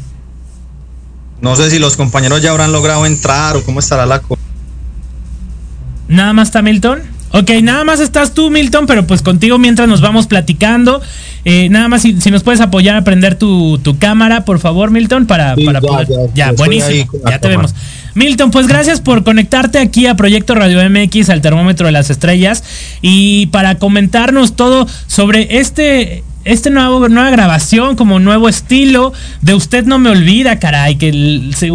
No 1.41 1.55
sé 1.55 1.69
si 1.71 1.79
los 1.79 1.97
compañeros 1.97 2.41
ya 2.41 2.51
habrán 2.51 2.71
logrado 2.71 3.05
entrar 3.05 3.55
o 3.57 3.63
cómo 3.63 3.79
estará 3.79 4.05
la 4.05 4.19
cosa. 4.19 4.41
¿Nada 6.07 6.33
más 6.33 6.49
está 6.49 6.61
Milton? 6.61 7.01
Ok, 7.33 7.49
nada 7.63 7.85
más 7.85 8.01
estás 8.01 8.33
tú, 8.33 8.49
Milton, 8.49 8.85
pero 8.85 9.07
pues 9.07 9.21
contigo 9.21 9.57
mientras 9.57 9.87
nos 9.87 10.01
vamos 10.01 10.27
platicando. 10.27 11.01
Eh, 11.45 11.69
nada 11.69 11.87
más 11.87 12.01
si, 12.01 12.19
si, 12.19 12.29
nos 12.29 12.43
puedes 12.43 12.59
apoyar 12.59 12.95
a 12.97 13.03
prender 13.03 13.35
tu, 13.35 13.79
tu 13.79 13.97
cámara, 13.97 14.43
por 14.43 14.59
favor, 14.59 14.91
Milton, 14.91 15.25
para, 15.25 15.55
Sí, 15.55 15.63
para 15.63 15.79
ya, 15.79 15.87
poder. 15.87 16.07
ya, 16.07 16.15
Ya, 16.15 16.45
ya 16.47 16.51
buenísimo. 16.51 17.11
Ya 17.13 17.19
te 17.21 17.21
cámara. 17.23 17.47
vemos. 17.49 17.75
Milton, 18.13 18.51
pues 18.51 18.67
gracias 18.67 18.99
por 18.99 19.23
conectarte 19.23 19.79
aquí 19.79 20.05
a 20.07 20.15
Proyecto 20.15 20.53
Radio 20.55 20.81
MX, 20.89 21.29
al 21.29 21.39
termómetro 21.41 21.85
de 21.85 21.93
las 21.93 22.09
estrellas, 22.09 22.63
y 23.01 23.45
para 23.47 23.75
comentarnos 23.75 24.57
todo 24.57 24.85
sobre 25.07 25.59
este. 25.59 26.25
Este 26.43 26.71
nuevo, 26.71 27.07
nueva 27.07 27.29
grabación, 27.29 27.95
como 27.95 28.19
nuevo 28.19 28.49
estilo 28.49 29.13
de 29.41 29.53
Usted 29.53 29.85
No 29.85 29.99
Me 29.99 30.09
Olvida, 30.09 30.57
caray, 30.57 30.95
que 30.95 31.11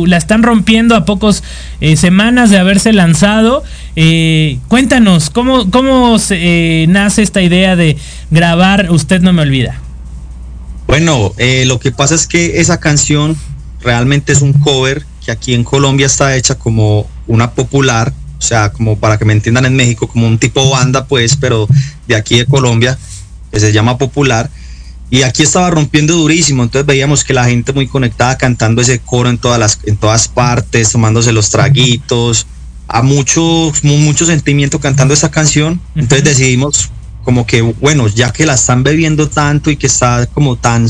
la 0.06 0.16
están 0.16 0.42
rompiendo 0.42 0.96
a 0.96 1.04
pocos 1.04 1.44
eh, 1.80 1.96
semanas 1.96 2.50
de 2.50 2.58
haberse 2.58 2.92
lanzado. 2.92 3.62
Eh, 3.94 4.58
cuéntanos, 4.66 5.30
¿cómo, 5.30 5.70
cómo 5.70 6.18
se, 6.18 6.82
eh, 6.82 6.86
nace 6.88 7.22
esta 7.22 7.42
idea 7.42 7.76
de 7.76 7.96
grabar 8.32 8.90
Usted 8.90 9.20
No 9.20 9.32
Me 9.32 9.42
Olvida? 9.42 9.80
Bueno, 10.88 11.32
lo 11.66 11.78
que 11.78 11.92
pasa 11.92 12.16
es 12.16 12.26
que 12.26 12.60
esa 12.60 12.80
canción 12.80 13.36
realmente 13.82 14.32
es 14.32 14.42
un 14.42 14.52
cover 14.52 15.06
que 15.24 15.30
aquí 15.30 15.54
en 15.54 15.62
Colombia 15.62 16.06
está 16.06 16.34
hecha 16.34 16.56
como 16.56 17.08
una 17.28 17.52
popular, 17.52 18.12
o 18.38 18.42
sea, 18.42 18.72
como 18.72 18.98
para 18.98 19.16
que 19.16 19.24
me 19.24 19.32
entiendan 19.32 19.66
en 19.66 19.76
México, 19.76 20.08
como 20.08 20.26
un 20.26 20.38
tipo 20.38 20.68
banda, 20.70 21.06
pues, 21.06 21.36
pero 21.36 21.68
de 22.08 22.16
aquí 22.16 22.38
de 22.38 22.46
Colombia, 22.46 22.98
que 23.52 23.60
se 23.60 23.72
llama 23.72 23.96
popular. 23.96 24.50
Y 25.08 25.22
aquí 25.22 25.44
estaba 25.44 25.70
rompiendo 25.70 26.14
durísimo, 26.14 26.64
entonces 26.64 26.84
veíamos 26.86 27.22
que 27.22 27.32
la 27.32 27.44
gente 27.44 27.72
muy 27.72 27.86
conectada 27.86 28.36
cantando 28.36 28.82
ese 28.82 28.98
coro 28.98 29.30
en 29.30 29.38
todas 29.38 29.58
las, 29.58 29.78
en 29.84 29.96
todas 29.96 30.26
partes, 30.26 30.90
tomándose 30.90 31.32
los 31.32 31.48
traguitos, 31.50 32.46
a 32.88 33.02
mucho, 33.02 33.72
mu- 33.82 33.98
mucho 33.98 34.26
sentimiento 34.26 34.80
cantando 34.80 35.14
esa 35.14 35.30
canción. 35.30 35.80
Entonces 35.94 36.24
decidimos 36.24 36.90
como 37.24 37.46
que, 37.46 37.62
bueno, 37.62 38.08
ya 38.08 38.32
que 38.32 38.46
la 38.46 38.54
están 38.54 38.82
bebiendo 38.82 39.28
tanto 39.28 39.70
y 39.70 39.76
que 39.76 39.86
está 39.86 40.26
como 40.26 40.56
tan, 40.56 40.88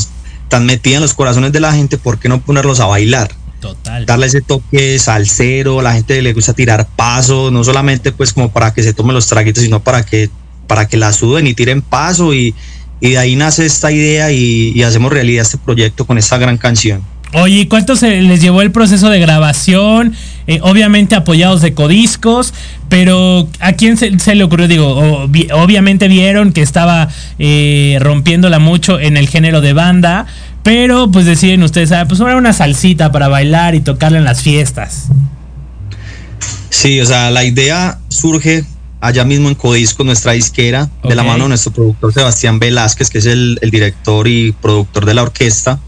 tan 0.49 0.65
metida 0.65 0.97
en 0.97 1.03
los 1.03 1.13
corazones 1.15 1.53
de 1.53 1.61
la 1.61 1.73
gente, 1.75 1.99
¿por 1.99 2.19
qué 2.19 2.29
no 2.31 2.41
ponerlos 2.41 2.81
a 2.81 2.87
bailar? 2.87 3.31
Total. 3.61 4.05
Darle 4.07 4.27
ese 4.27 4.41
toque 4.43 4.99
salsero, 4.99 5.83
la 5.83 5.93
gente 5.95 6.21
le 6.23 6.33
gusta 6.33 6.53
tirar 6.55 6.87
paso, 6.97 7.51
no 7.51 7.65
solamente 7.65 8.13
pues 8.13 8.33
como 8.33 8.51
para 8.51 8.73
que 8.73 8.83
se 8.83 8.95
tomen 8.95 9.15
los 9.15 9.27
traguitos, 9.27 9.63
sino 9.63 9.81
para 9.83 10.05
que, 10.05 10.31
para 10.67 10.87
que 10.89 10.97
la 10.97 11.13
suden 11.13 11.47
y 11.47 11.55
tiren 11.55 11.81
paso 11.83 12.33
y, 12.35 12.55
y 13.01 13.11
de 13.11 13.19
ahí 13.19 13.37
nace 13.37 13.67
esta 13.67 13.93
idea 13.93 14.33
y, 14.33 14.73
y 14.75 14.83
hacemos 14.83 15.13
realidad 15.13 15.43
este 15.43 15.59
proyecto 15.59 16.07
con 16.07 16.19
esta 16.19 16.39
gran 16.39 16.57
canción. 16.57 17.03
Oye, 17.33 17.61
¿y 17.61 17.67
¿cuánto 17.67 17.97
se 17.97 18.23
les 18.23 18.41
llevó 18.41 18.63
el 18.63 18.71
proceso 18.71 19.11
de 19.11 19.19
grabación? 19.19 20.15
Eh, 20.47 20.61
obviamente 20.63 21.17
apoyados 21.17 21.61
de 21.61 21.75
codiscos, 21.75 22.55
pero 22.89 23.49
¿a 23.59 23.73
quién 23.73 23.97
se, 23.97 24.17
se 24.21 24.35
le 24.37 24.45
ocurrió? 24.45 24.69
Digo, 24.69 25.27
obviamente 25.53 26.07
vieron 26.07 26.53
que 26.53 26.63
estaba 26.63 27.09
eh, 27.39 27.99
rompiéndola 28.01 28.61
mucho 28.61 29.01
en 29.01 29.17
el 29.17 29.29
género 29.29 29.61
de 29.61 29.73
banda, 29.73 30.27
pero 30.63 31.11
pues 31.11 31.27
deciden 31.27 31.63
ustedes, 31.65 31.91
ah, 31.93 32.07
pues 32.09 32.21
ahora 32.21 32.37
una 32.37 32.53
salsita 32.53 33.11
para 33.11 33.29
bailar 33.29 33.75
y 33.75 33.81
tocarla 33.81 34.19
en 34.19 34.25
las 34.25 34.43
fiestas. 34.43 35.09
Sí, 36.71 37.01
o 37.01 37.07
sea, 37.07 37.31
la 37.31 37.45
idea 37.45 37.99
surge 38.09 38.65
allá 39.01 39.25
mismo 39.25 39.49
en 39.49 39.55
Codisco, 39.55 40.05
nuestra 40.05 40.33
disquera, 40.33 40.91
de 41.03 41.15
la 41.15 41.23
mano 41.23 41.45
de 41.45 41.51
nuestro 41.51 41.73
productor 41.73 42.13
Sebastián 42.13 42.59
Velázquez, 42.59 43.11
que 43.11 43.19
es 43.19 43.27
el, 43.27 43.59
el 43.61 43.71
director 43.71 44.27
y 44.27 44.53
productor 44.53 45.05
de 45.05 45.15
la 45.15 45.23
orquesta. 45.23 45.81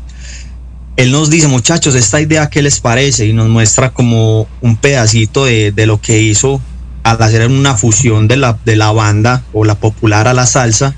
Él 0.97 1.13
nos 1.13 1.31
dice, 1.31 1.49
muchachos, 1.49 1.95
esta 1.95 2.21
idea, 2.21 2.51
¿qué 2.51 2.61
les 2.61 2.81
parece? 2.81 3.27
Y 3.27 3.33
nos 3.33 3.49
muestra 3.49 3.91
como 3.91 4.49
un 4.61 4.77
pedacito 4.77 5.45
de, 5.45 5.73
de 5.73 5.87
lo 5.87 6.01
que 6.01 6.21
hizo 6.21 6.61
al 7.05 7.23
hacer 7.23 7.47
una 7.47 7.77
fusión 7.77 8.29
de 8.29 8.37
la, 8.37 8.59
de 8.65 8.77
la 8.77 8.91
banda 8.91 9.45
o 9.53 9.65
la 9.65 9.77
popular 9.77 10.29
a 10.29 10.35
la 10.35 10.47
salsa. 10.47 10.95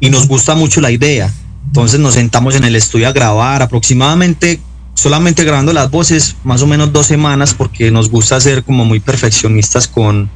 Y 0.00 0.10
nos 0.10 0.26
gusta 0.26 0.54
mucho 0.54 0.80
la 0.80 0.90
idea. 0.90 1.32
Entonces 1.66 2.00
nos 2.00 2.14
sentamos 2.14 2.56
en 2.56 2.64
el 2.64 2.74
estudio 2.74 3.06
a 3.06 3.12
grabar 3.12 3.62
aproximadamente, 3.62 4.58
solamente 4.94 5.44
grabando 5.44 5.72
las 5.72 5.90
voces, 5.90 6.36
más 6.42 6.62
o 6.62 6.66
menos 6.66 6.92
dos 6.92 7.06
semanas, 7.06 7.54
porque 7.54 7.92
nos 7.92 8.10
gusta 8.10 8.40
ser 8.40 8.64
como 8.64 8.84
muy 8.84 8.98
perfeccionistas 8.98 9.86
con, 9.86 10.28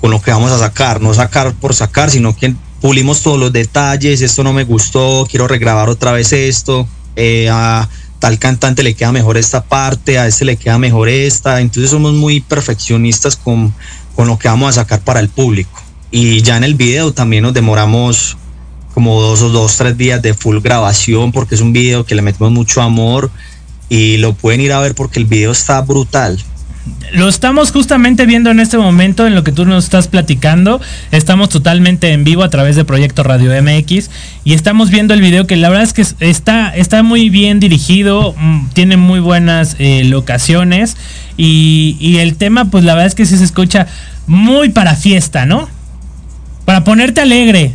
con 0.00 0.10
lo 0.10 0.20
que 0.20 0.30
vamos 0.30 0.52
a 0.52 0.58
sacar, 0.58 1.00
no 1.00 1.14
sacar 1.14 1.54
por 1.54 1.74
sacar, 1.74 2.10
sino 2.10 2.36
que 2.36 2.54
pulimos 2.80 3.22
todos 3.22 3.38
los 3.38 3.52
detalles, 3.52 4.20
esto 4.20 4.44
no 4.44 4.52
me 4.52 4.64
gustó, 4.64 5.26
quiero 5.30 5.48
regrabar 5.48 5.88
otra 5.88 6.12
vez 6.12 6.32
esto, 6.32 6.86
eh, 7.16 7.48
a 7.50 7.88
tal 8.18 8.38
cantante 8.38 8.82
le 8.82 8.94
queda 8.94 9.12
mejor 9.12 9.36
esta 9.36 9.64
parte, 9.64 10.18
a 10.18 10.26
este 10.26 10.44
le 10.44 10.56
queda 10.56 10.78
mejor 10.78 11.08
esta, 11.08 11.60
entonces 11.60 11.90
somos 11.90 12.12
muy 12.12 12.40
perfeccionistas 12.40 13.36
con, 13.36 13.74
con 14.14 14.26
lo 14.26 14.38
que 14.38 14.48
vamos 14.48 14.70
a 14.70 14.80
sacar 14.80 15.00
para 15.00 15.20
el 15.20 15.28
público. 15.28 15.82
Y 16.10 16.40
ya 16.42 16.56
en 16.56 16.64
el 16.64 16.74
video 16.74 17.12
también 17.12 17.42
nos 17.42 17.54
demoramos 17.54 18.36
como 18.94 19.20
dos 19.20 19.42
o 19.42 19.50
dos, 19.50 19.76
tres 19.76 19.96
días 19.98 20.22
de 20.22 20.32
full 20.32 20.58
grabación, 20.60 21.32
porque 21.32 21.54
es 21.54 21.60
un 21.60 21.72
video 21.72 22.06
que 22.06 22.14
le 22.14 22.22
metemos 22.22 22.52
mucho 22.52 22.80
amor 22.80 23.30
y 23.88 24.16
lo 24.16 24.32
pueden 24.32 24.60
ir 24.60 24.72
a 24.72 24.80
ver 24.80 24.94
porque 24.94 25.18
el 25.18 25.26
video 25.26 25.52
está 25.52 25.80
brutal. 25.82 26.42
Lo 27.12 27.28
estamos 27.28 27.70
justamente 27.72 28.26
viendo 28.26 28.50
en 28.50 28.60
este 28.60 28.78
momento 28.78 29.26
en 29.26 29.34
lo 29.34 29.42
que 29.44 29.52
tú 29.52 29.64
nos 29.64 29.84
estás 29.84 30.08
platicando. 30.08 30.80
Estamos 31.12 31.48
totalmente 31.48 32.12
en 32.12 32.24
vivo 32.24 32.42
a 32.42 32.50
través 32.50 32.76
de 32.76 32.84
Proyecto 32.84 33.22
Radio 33.22 33.52
MX 33.62 34.10
y 34.44 34.54
estamos 34.54 34.90
viendo 34.90 35.14
el 35.14 35.20
video 35.20 35.46
que 35.46 35.56
la 35.56 35.68
verdad 35.68 35.84
es 35.84 35.92
que 35.92 36.02
es- 36.02 36.16
está, 36.20 36.74
está 36.76 37.02
muy 37.02 37.30
bien 37.30 37.60
dirigido, 37.60 38.34
mm, 38.36 38.68
tiene 38.72 38.96
muy 38.96 39.20
buenas 39.20 39.76
eh, 39.78 40.04
locaciones 40.04 40.96
y, 41.36 41.96
y 42.00 42.18
el 42.18 42.36
tema 42.36 42.66
pues 42.70 42.84
la 42.84 42.94
verdad 42.94 43.06
es 43.08 43.14
que 43.14 43.26
sí 43.26 43.36
se 43.38 43.44
escucha 43.44 43.86
muy 44.26 44.68
para 44.70 44.94
fiesta, 44.96 45.46
¿no? 45.46 45.68
Para 46.64 46.82
ponerte 46.84 47.20
alegre. 47.20 47.72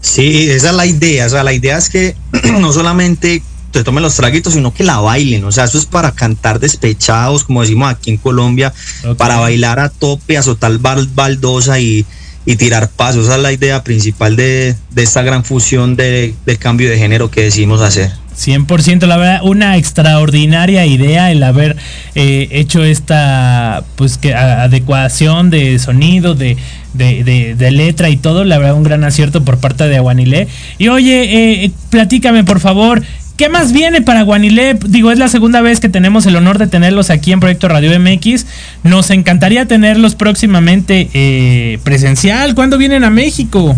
Sí, 0.00 0.50
esa 0.50 0.70
es 0.70 0.74
la 0.76 0.86
idea. 0.86 1.26
O 1.26 1.28
sea, 1.30 1.42
la 1.44 1.52
idea 1.52 1.78
es 1.78 1.88
que 1.88 2.14
no 2.60 2.72
solamente 2.72 3.42
te 3.72 3.82
tomen 3.82 4.02
los 4.02 4.14
traguitos, 4.14 4.52
sino 4.54 4.72
que 4.72 4.84
la 4.84 4.98
bailen. 5.00 5.44
O 5.44 5.50
sea, 5.50 5.64
eso 5.64 5.78
es 5.78 5.86
para 5.86 6.12
cantar 6.12 6.60
despechados, 6.60 7.42
como 7.44 7.62
decimos 7.62 7.90
aquí 7.90 8.10
en 8.10 8.18
Colombia, 8.18 8.72
para 9.18 9.38
bailar 9.38 9.80
a 9.80 9.88
tope, 9.88 10.36
azotar 10.38 10.72
bal- 10.78 11.08
baldosa 11.14 11.80
y, 11.80 12.04
y 12.46 12.56
tirar 12.56 12.88
pasos. 12.88 13.24
Esa 13.24 13.36
es 13.36 13.42
la 13.42 13.52
idea 13.52 13.82
principal 13.82 14.36
de, 14.36 14.76
de 14.90 15.02
esta 15.02 15.22
gran 15.22 15.42
fusión 15.44 15.96
de, 15.96 16.34
de 16.46 16.56
cambio 16.58 16.88
de 16.90 16.98
género 16.98 17.30
que 17.30 17.42
decidimos 17.42 17.80
hacer. 17.80 18.10
100%, 18.34 19.06
la 19.06 19.18
verdad, 19.18 19.40
una 19.44 19.76
extraordinaria 19.76 20.86
idea 20.86 21.30
el 21.30 21.42
haber 21.42 21.76
eh, 22.14 22.48
hecho 22.50 22.82
esta 22.82 23.84
pues 23.96 24.16
que 24.16 24.34
adecuación 24.34 25.50
de 25.50 25.78
sonido, 25.78 26.34
de, 26.34 26.56
de, 26.94 27.24
de- 27.24 27.54
de 27.54 27.70
letra 27.70 28.08
y 28.08 28.16
todo, 28.16 28.44
la 28.44 28.56
verdad, 28.58 28.74
un 28.74 28.82
gran 28.84 29.04
acierto 29.04 29.44
por 29.44 29.58
parte 29.58 29.86
de 29.86 29.98
Aguanilé. 29.98 30.48
Y 30.78 30.88
oye, 30.88 31.64
eh, 31.64 31.70
platícame 31.90 32.42
por 32.44 32.60
favor, 32.60 33.02
¿qué 33.36 33.48
más 33.48 33.72
viene 33.72 34.02
para 34.02 34.20
Aguanilé? 34.20 34.78
Digo, 34.86 35.10
es 35.10 35.18
la 35.18 35.28
segunda 35.28 35.60
vez 35.60 35.80
que 35.80 35.88
tenemos 35.88 36.26
el 36.26 36.36
honor 36.36 36.58
de 36.58 36.66
tenerlos 36.66 37.10
aquí 37.10 37.32
en 37.32 37.40
Proyecto 37.40 37.68
Radio 37.68 37.98
MX. 37.98 38.46
Nos 38.82 39.10
encantaría 39.10 39.66
tenerlos 39.66 40.14
próximamente 40.14 41.10
eh, 41.14 41.78
presencial. 41.84 42.54
¿Cuándo 42.54 42.78
vienen 42.78 43.04
a 43.04 43.10
México? 43.10 43.76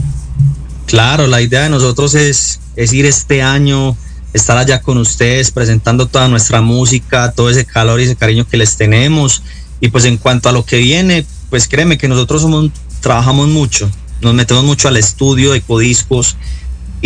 Claro, 0.87 1.27
la 1.27 1.41
idea 1.41 1.63
de 1.63 1.71
nosotros 1.71 2.15
es, 2.15 2.61
es 2.77 2.93
ir 2.93 3.07
este 3.07 3.43
año, 3.43 3.97
estar 4.33 4.57
allá 4.57 4.81
con 4.83 4.99
ustedes, 4.99 5.51
presentando 5.51 6.07
toda 6.07 6.29
nuestra 6.29 6.61
música, 6.61 7.33
todo 7.33 7.51
ese 7.51 7.65
calor 7.65 8.01
y 8.01 8.05
ese 8.05 8.17
cariño 8.17 8.47
que 8.47 8.57
les 8.57 8.77
tenemos. 8.77 9.43
Y 9.81 9.89
pues 9.89 10.05
en 10.05 10.19
cuanto 10.19 10.49
a 10.49 10.53
lo 10.53 10.65
que 10.65 10.79
viene, 10.79 11.25
pues 11.51 11.69
créeme 11.69 11.99
que 11.99 12.09
nosotros 12.09 12.43
somos, 12.43 12.71
trabajamos 13.01 13.49
mucho, 13.49 13.91
nos 14.21 14.35
metemos 14.35 14.65
mucho 14.65 14.89
al 14.89 14.97
estudio 14.97 15.53
de 15.53 15.61
codiscos 15.61 16.37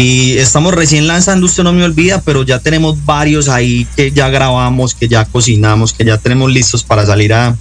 y 0.00 0.38
estamos 0.38 0.72
recién 0.74 1.08
lanzando, 1.08 1.44
usted 1.46 1.64
no 1.64 1.72
me 1.72 1.82
olvida, 1.82 2.22
pero 2.24 2.44
ya 2.44 2.60
tenemos 2.60 3.04
varios 3.04 3.48
ahí 3.48 3.84
que 3.96 4.12
ya 4.12 4.28
grabamos, 4.28 4.94
que 4.94 5.08
ya 5.08 5.24
cocinamos, 5.24 5.92
que 5.92 6.04
ya 6.04 6.18
tenemos 6.18 6.52
listos 6.52 6.84
para 6.84 7.04
salir 7.04 7.34
a, 7.34 7.56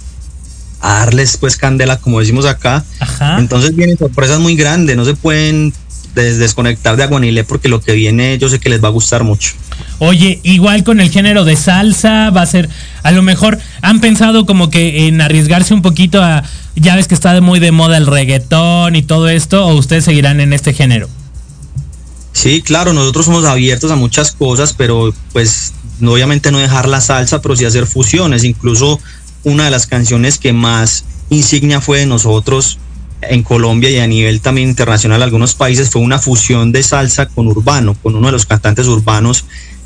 a 0.80 0.92
darles 1.00 1.36
pues 1.36 1.56
candela, 1.56 1.98
como 1.98 2.20
decimos 2.20 2.46
acá. 2.46 2.84
Ajá. 3.00 3.40
Entonces 3.40 3.74
vienen 3.74 3.98
sorpresas 3.98 4.38
muy 4.38 4.54
grandes, 4.54 4.96
no 4.96 5.04
se 5.04 5.14
pueden 5.14 5.72
des- 6.14 6.38
desconectar 6.38 6.96
de 6.96 7.02
Aguanile 7.02 7.42
porque 7.42 7.68
lo 7.68 7.80
que 7.80 7.92
viene 7.94 8.38
yo 8.38 8.48
sé 8.48 8.60
que 8.60 8.68
les 8.70 8.82
va 8.82 8.86
a 8.86 8.92
gustar 8.92 9.24
mucho. 9.24 9.54
Oye, 9.98 10.38
igual 10.44 10.84
con 10.84 11.00
el 11.00 11.10
género 11.10 11.44
de 11.44 11.56
salsa, 11.56 12.30
va 12.30 12.42
a 12.42 12.46
ser, 12.46 12.68
a 13.02 13.10
lo 13.10 13.22
mejor 13.22 13.58
han 13.82 14.00
pensado 14.00 14.46
como 14.46 14.70
que 14.70 15.08
en 15.08 15.20
arriesgarse 15.20 15.74
un 15.74 15.82
poquito 15.82 16.22
a, 16.22 16.44
ya 16.76 16.94
ves 16.94 17.08
que 17.08 17.14
está 17.14 17.40
muy 17.40 17.58
de 17.58 17.72
moda 17.72 17.96
el 17.96 18.06
reggaetón 18.06 18.94
y 18.94 19.02
todo 19.02 19.28
esto, 19.28 19.66
o 19.66 19.74
ustedes 19.74 20.04
seguirán 20.04 20.38
en 20.40 20.52
este 20.52 20.72
género. 20.72 21.08
Sí, 22.32 22.62
claro, 22.62 22.92
nosotros 22.92 23.26
somos 23.26 23.44
abiertos 23.44 23.90
a 23.90 23.96
muchas 23.96 24.32
cosas, 24.32 24.72
pero 24.72 25.12
pues 25.32 25.72
obviamente 26.02 26.52
no 26.52 26.58
dejar 26.58 26.88
la 26.88 27.00
salsa, 27.00 27.42
pero 27.42 27.56
sí 27.56 27.64
hacer 27.64 27.86
fusiones. 27.86 28.44
Incluso 28.44 29.00
una 29.44 29.64
de 29.64 29.70
las 29.70 29.86
canciones 29.86 30.38
que 30.38 30.52
más 30.52 31.04
insignia 31.30 31.80
fue 31.80 32.00
de 32.00 32.06
nosotros 32.06 32.78
en 33.20 33.42
Colombia 33.42 33.90
y 33.90 33.98
a 33.98 34.06
nivel 34.06 34.40
también 34.40 34.68
internacional, 34.68 35.22
algunos 35.22 35.54
países, 35.54 35.90
fue 35.90 36.02
una 36.02 36.18
fusión 36.18 36.70
de 36.70 36.82
salsa 36.82 37.26
con 37.26 37.48
urbano, 37.48 37.96
con 38.00 38.14
uno 38.14 38.28
de 38.28 38.32
los 38.32 38.46
cantantes 38.46 38.86
urbanos 38.86 39.44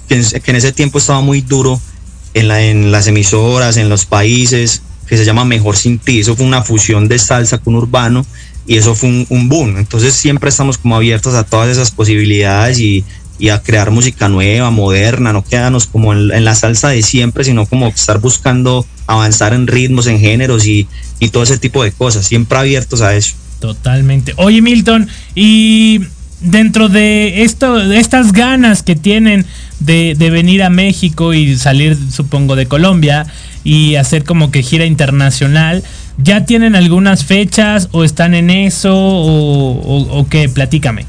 que 0.09 0.15
en, 0.17 0.57
ese 0.57 0.73
tiempo 0.73 0.99
estaba 0.99 1.21
muy 1.21 1.41
duro 1.41 1.81
en, 2.35 2.51
en 2.51 2.93
las 2.93 3.07
emisoras, 3.07 3.77
en 3.79 3.89
los 3.89 4.05
países, 4.05 4.83
que 5.07 5.17
se 5.17 5.25
llama 5.25 5.45
Mejor 5.45 5.77
Sin 5.77 5.99
Ti. 5.99 6.21
Eso 6.21 6.37
fue 6.37 6.45
una 6.45 6.63
fusión 6.63 7.09
de 7.09 7.19
salsa 7.19 7.59
con 7.59 7.75
urbano 7.75 8.27
y 8.67 8.77
eso 8.77 8.95
fue 8.95 9.27
un, 9.29 9.49
boom. 9.49 9.77
Entonces 9.77 10.15
siempre 10.15 10.51
estamos 10.51 10.79
como 10.79 10.97
abiertos 10.97 11.35
a 11.35 11.45
todas 11.45 11.69
esas 11.69 11.91
posibilidades 11.91 12.79
y, 12.79 13.05
y 13.39 13.49
a 13.49 13.61
crear 13.61 13.91
música 13.91 14.29
nueva, 14.29 14.71
moderna, 14.71 15.33
no 15.33 15.45
quedarnos 15.45 15.87
como 15.87 16.13
en, 16.13 16.33
en 16.33 16.45
la 16.45 16.55
salsa 16.55 16.89
de 16.89 17.03
siempre, 17.03 17.45
sino 17.45 17.67
como 17.67 17.89
estar 17.89 18.21
buscando 18.21 18.87
avanzar 19.07 19.53
en 19.53 19.67
ritmos, 19.67 20.07
en 20.07 20.21
géneros 20.21 20.67
y, 20.67 20.87
y 21.19 21.29
todo 21.29 21.43
ese 21.43 21.59
tipo 21.59 21.83
de 21.83 21.93
cosas, 21.93 22.27
siempre 22.27 22.59
abiertos 22.59 23.01
a 23.01 23.15
eso. 23.15 23.35
Totalmente. 23.61 24.35
Oye, 24.37 24.61
Milton, 24.61 25.09
y 25.35 26.01
dentro 26.41 26.89
de 26.89 27.43
esto, 27.43 27.79
de 27.79 27.99
estas 27.99 28.33
ganas 28.33 28.83
que 28.83 28.97
tienen 28.97 29.47
de, 29.81 30.15
de 30.17 30.31
venir 30.31 30.63
a 30.63 30.71
México 30.71 31.35
y 31.35 31.57
salir, 31.57 31.97
supongo, 32.11 32.57
de 32.57 32.67
Colombia 32.67 33.27
y 33.65 33.95
hacer 33.95 34.25
como 34.25 34.51
que 34.51 34.63
gira 34.63 34.85
internacional, 34.85 35.85
¿ya 36.19 36.45
tienen 36.45 36.75
algunas 36.75 37.25
fechas 37.25 37.89
o 37.93 38.05
están 38.05 38.35
en 38.35 38.51
eso 38.51 38.93
o, 38.95 40.27
qué? 40.29 40.49
Platícame. 40.49 41.07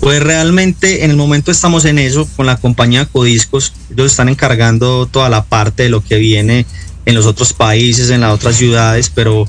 Pues 0.00 0.22
realmente 0.22 1.04
en 1.04 1.10
el 1.10 1.16
momento 1.16 1.50
estamos 1.50 1.84
en 1.84 1.98
eso 1.98 2.28
con 2.36 2.46
la 2.46 2.56
compañía 2.56 3.06
Codiscos. 3.06 3.72
Ellos 3.90 4.12
están 4.12 4.28
encargando 4.28 5.06
toda 5.06 5.28
la 5.28 5.44
parte 5.44 5.84
de 5.84 5.88
lo 5.88 6.02
que 6.02 6.16
viene 6.16 6.66
en 7.04 7.14
los 7.14 7.26
otros 7.26 7.52
países, 7.52 8.10
en 8.10 8.20
las 8.20 8.32
otras 8.32 8.56
ciudades, 8.56 9.10
pero 9.12 9.48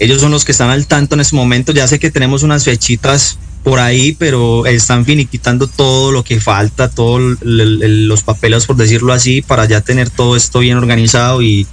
ellos 0.00 0.20
son 0.20 0.32
los 0.32 0.44
que 0.44 0.52
están 0.52 0.70
al 0.70 0.86
tanto 0.86 1.14
en 1.14 1.20
ese 1.20 1.36
momento. 1.36 1.72
Ya 1.72 1.86
sé 1.86 1.98
que 1.98 2.10
tenemos 2.10 2.42
unas 2.42 2.64
fechitas 2.64 3.38
por 3.62 3.78
ahí, 3.78 4.14
pero 4.18 4.66
están 4.66 5.04
finiquitando 5.04 5.68
todo 5.68 6.10
lo 6.10 6.24
que 6.24 6.40
falta, 6.40 6.90
todos 6.90 7.38
los 7.42 8.22
papeles, 8.22 8.66
por 8.66 8.76
decirlo 8.76 9.12
así, 9.12 9.42
para 9.42 9.64
ya 9.66 9.80
tener 9.80 10.10
todo 10.10 10.36
esto 10.36 10.58
bien 10.58 10.76
organizado 10.76 11.40
y 11.40 11.66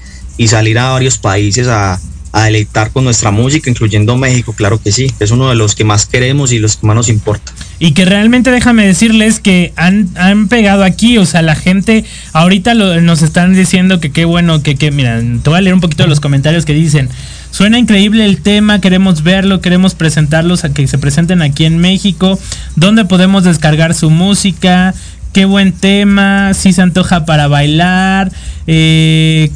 salir 0.48 0.78
a 0.80 0.92
varios 0.92 1.18
países 1.18 1.68
a, 1.68 2.00
a 2.32 2.46
deleitar 2.46 2.92
con 2.92 3.04
nuestra 3.04 3.32
música, 3.32 3.70
incluyendo 3.70 4.16
México, 4.16 4.54
claro 4.54 4.82
que 4.82 4.92
sí, 4.92 5.12
es 5.20 5.32
uno 5.32 5.50
de 5.50 5.56
los 5.56 5.76
que 5.76 5.84
más 5.84 6.06
queremos 6.06 6.52
y 6.52 6.60
los 6.60 6.78
que 6.78 6.88
más 6.88 6.96
nos 6.96 7.10
importa. 7.10 7.52
Y 7.80 7.92
que 7.92 8.06
realmente 8.06 8.52
déjame 8.52 8.86
decirles 8.86 9.40
que 9.40 9.74
han, 9.76 10.10
han 10.16 10.48
pegado 10.48 10.84
aquí, 10.84 11.18
o 11.18 11.26
sea, 11.26 11.42
la 11.42 11.56
gente 11.56 12.06
ahorita 12.34 12.74
lo, 12.74 13.02
nos 13.02 13.22
están 13.22 13.54
diciendo 13.54 14.00
que 14.00 14.12
qué 14.12 14.26
bueno, 14.26 14.64
que, 14.64 14.76
que, 14.76 14.92
mira, 14.92 15.20
te 15.20 15.50
voy 15.50 15.58
a 15.58 15.62
leer 15.62 15.74
un 15.74 15.82
poquito 15.82 16.04
de 16.04 16.10
los 16.10 16.20
comentarios 16.20 16.66
que 16.66 16.74
dicen, 16.74 17.10
suena 17.52 17.78
increíble 17.78 18.26
el 18.26 18.42
tema, 18.42 18.80
queremos 18.80 19.24
verlo, 19.24 19.60
queremos 19.60 19.96
presentarlos 19.96 20.64
a 20.64 20.74
que 20.74 20.88
se 20.88 20.98
presenten 20.98 21.42
aquí 21.42 21.66
en 21.66 21.80
México, 21.80 22.40
donde 22.76 23.04
podemos 23.04 23.44
descargar 23.44 23.94
su 23.94 24.10
música, 24.10 24.94
qué 25.34 25.46
buen 25.46 25.74
tema, 25.74 26.54
si 26.54 26.74
se 26.74 26.82
antoja 26.82 27.26
para 27.26 27.48
bailar, 27.48 28.32
eh, 28.68 29.52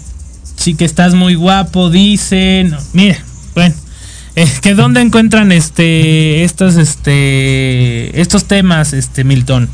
sí 0.56 0.76
que 0.76 0.86
estás 0.86 1.14
muy 1.14 1.36
guapo, 1.36 1.90
dicen. 1.90 2.76
Mira, 2.94 3.24
bueno, 3.54 3.76
es 4.36 4.60
que 4.60 4.74
dónde 4.74 5.02
encuentran 5.02 5.52
este 5.52 6.44
estos 6.44 6.76
este 6.76 8.20
estos 8.20 8.46
temas, 8.46 8.94
este 8.94 9.24
Milton. 9.24 9.70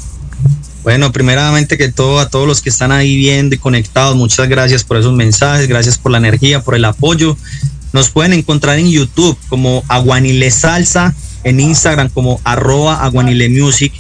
Bueno, 0.83 1.11
primeramente 1.11 1.77
que 1.77 1.89
todo 1.89 2.19
a 2.19 2.29
todos 2.29 2.47
los 2.47 2.61
que 2.61 2.69
están 2.69 2.91
ahí 2.91 3.15
viendo 3.15 3.53
y 3.53 3.59
conectados, 3.59 4.15
muchas 4.15 4.49
gracias 4.49 4.83
por 4.83 4.97
esos 4.97 5.13
mensajes, 5.13 5.67
gracias 5.67 5.97
por 5.97 6.11
la 6.11 6.17
energía, 6.17 6.63
por 6.63 6.75
el 6.75 6.85
apoyo. 6.85 7.37
Nos 7.93 8.09
pueden 8.09 8.33
encontrar 8.33 8.79
en 8.79 8.89
YouTube 8.89 9.37
como 9.47 9.83
Aguanile 9.87 10.49
Salsa, 10.49 11.13
en 11.43 11.59
Instagram 11.59 12.09
como 12.09 12.41
arroba 12.43 13.03
Aguanile 13.03 13.49
Music 13.49 13.93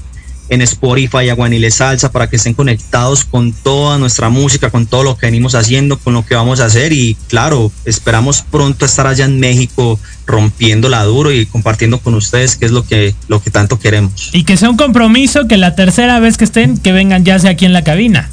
en 0.51 0.61
Spotify, 0.61 1.29
Aguanile 1.29 1.71
Salsa, 1.71 2.11
para 2.11 2.29
que 2.29 2.35
estén 2.35 2.53
conectados 2.53 3.23
con 3.23 3.53
toda 3.53 3.97
nuestra 3.97 4.29
música, 4.29 4.69
con 4.69 4.85
todo 4.85 5.03
lo 5.03 5.17
que 5.17 5.27
venimos 5.27 5.55
haciendo, 5.55 5.97
con 5.97 6.13
lo 6.13 6.25
que 6.25 6.35
vamos 6.35 6.59
a 6.59 6.65
hacer. 6.65 6.91
Y 6.91 7.15
claro, 7.29 7.71
esperamos 7.85 8.41
pronto 8.41 8.85
estar 8.85 9.07
allá 9.07 9.23
en 9.23 9.39
México 9.39 9.97
rompiéndola 10.27 11.05
duro 11.05 11.31
y 11.31 11.45
compartiendo 11.45 11.99
con 11.99 12.15
ustedes 12.15 12.57
qué 12.57 12.65
es 12.65 12.71
lo 12.73 12.85
que, 12.85 13.15
lo 13.29 13.41
que 13.41 13.49
tanto 13.49 13.79
queremos. 13.79 14.29
Y 14.33 14.43
que 14.43 14.57
sea 14.57 14.69
un 14.69 14.75
compromiso 14.75 15.47
que 15.47 15.55
la 15.55 15.73
tercera 15.73 16.19
vez 16.19 16.37
que 16.37 16.43
estén, 16.43 16.77
que 16.77 16.91
vengan 16.91 17.23
ya 17.23 17.39
sea 17.39 17.51
aquí 17.51 17.63
en 17.63 17.71
la 17.71 17.85
cabina. 17.85 18.29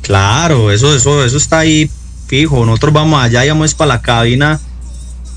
Claro, 0.00 0.72
eso, 0.72 0.96
eso, 0.96 1.22
eso 1.22 1.36
está 1.36 1.58
ahí 1.58 1.90
fijo. 2.28 2.64
Nosotros 2.64 2.94
vamos 2.94 3.22
allá 3.22 3.44
y 3.44 3.50
vamos 3.50 3.74
para 3.74 3.88
la 3.88 4.00
cabina 4.00 4.58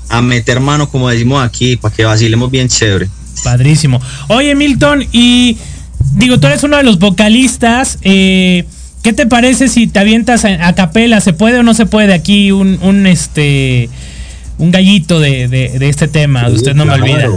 a 0.08 0.22
meter 0.22 0.60
mano, 0.60 0.88
como 0.88 1.10
decimos 1.10 1.44
aquí, 1.44 1.76
para 1.76 1.94
que 1.94 2.06
vacilemos 2.06 2.50
bien 2.50 2.68
chévere. 2.68 3.10
Padrísimo. 3.44 4.00
Oye, 4.28 4.54
Milton, 4.54 5.06
y 5.12 5.58
digo, 6.14 6.38
tú 6.40 6.46
eres 6.46 6.62
uno 6.62 6.76
de 6.76 6.82
los 6.82 6.98
vocalistas. 6.98 7.98
Eh, 8.02 8.64
¿Qué 9.02 9.12
te 9.12 9.26
parece 9.26 9.68
si 9.68 9.86
te 9.86 9.98
avientas 9.98 10.44
a, 10.44 10.66
a 10.66 10.74
capela? 10.74 11.20
¿Se 11.20 11.32
puede 11.32 11.58
o 11.58 11.62
no 11.62 11.72
se 11.74 11.86
puede 11.86 12.12
aquí 12.12 12.52
un, 12.52 12.78
un 12.82 13.06
este 13.06 13.88
un 14.58 14.70
gallito 14.70 15.20
de, 15.20 15.48
de, 15.48 15.78
de 15.78 15.88
este 15.88 16.06
tema? 16.08 16.46
Sí, 16.48 16.56
Usted 16.56 16.74
no 16.74 16.84
claro. 16.84 17.04
me 17.04 17.12
olvida. 17.12 17.28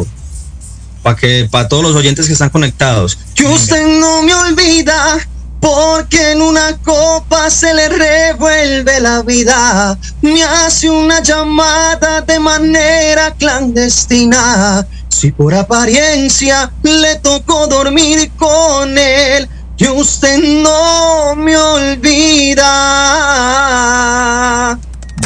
Para 1.01 1.15
que, 1.15 1.47
para 1.49 1.67
todos 1.67 1.83
los 1.83 1.95
oyentes 1.95 2.27
que 2.27 2.33
están 2.33 2.49
conectados. 2.49 3.17
Que 3.35 3.45
usted 3.45 3.85
no 3.99 4.23
me 4.23 4.33
olvida, 4.33 5.17
porque 5.59 6.31
en 6.31 6.41
una 6.41 6.77
copa 6.77 7.49
se 7.49 7.73
le 7.73 7.89
revuelve 7.89 8.99
la 9.01 9.21
vida. 9.21 9.97
Me 10.21 10.43
hace 10.43 10.89
una 10.89 11.21
llamada 11.21 12.21
de 12.21 12.39
manera 12.39 13.31
clandestina. 13.37 14.85
Si 15.13 15.31
por 15.31 15.53
apariencia 15.53 16.71
le 16.81 17.15
tocó 17.21 17.67
dormir 17.67 18.31
con 18.35 18.97
él, 18.97 19.47
que 19.77 19.87
usted 19.87 20.39
no 20.61 21.35
me 21.35 21.55
olvida. 21.55 22.65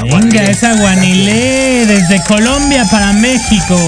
Venga, 0.04 0.44
esa 0.44 0.76
Guanilé 0.76 1.86
desde 1.88 2.22
Colombia 2.28 2.86
para 2.92 3.14
México. 3.14 3.80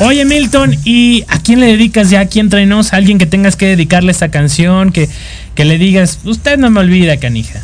Oye, 0.00 0.26
Milton, 0.26 0.76
¿y 0.84 1.24
a 1.28 1.38
quién 1.40 1.58
le 1.58 1.66
dedicas 1.66 2.10
ya 2.10 2.20
aquí 2.20 2.38
entre 2.38 2.66
nos? 2.66 2.92
¿A 2.92 2.96
alguien 2.96 3.18
que 3.18 3.26
tengas 3.26 3.56
que 3.56 3.66
dedicarle 3.66 4.12
esta 4.12 4.30
canción? 4.30 4.92
Que, 4.92 5.08
que 5.54 5.64
le 5.64 5.78
digas, 5.78 6.18
usted 6.24 6.58
no 6.58 6.68
me 6.70 6.80
olvida, 6.80 7.16
canija. 7.16 7.62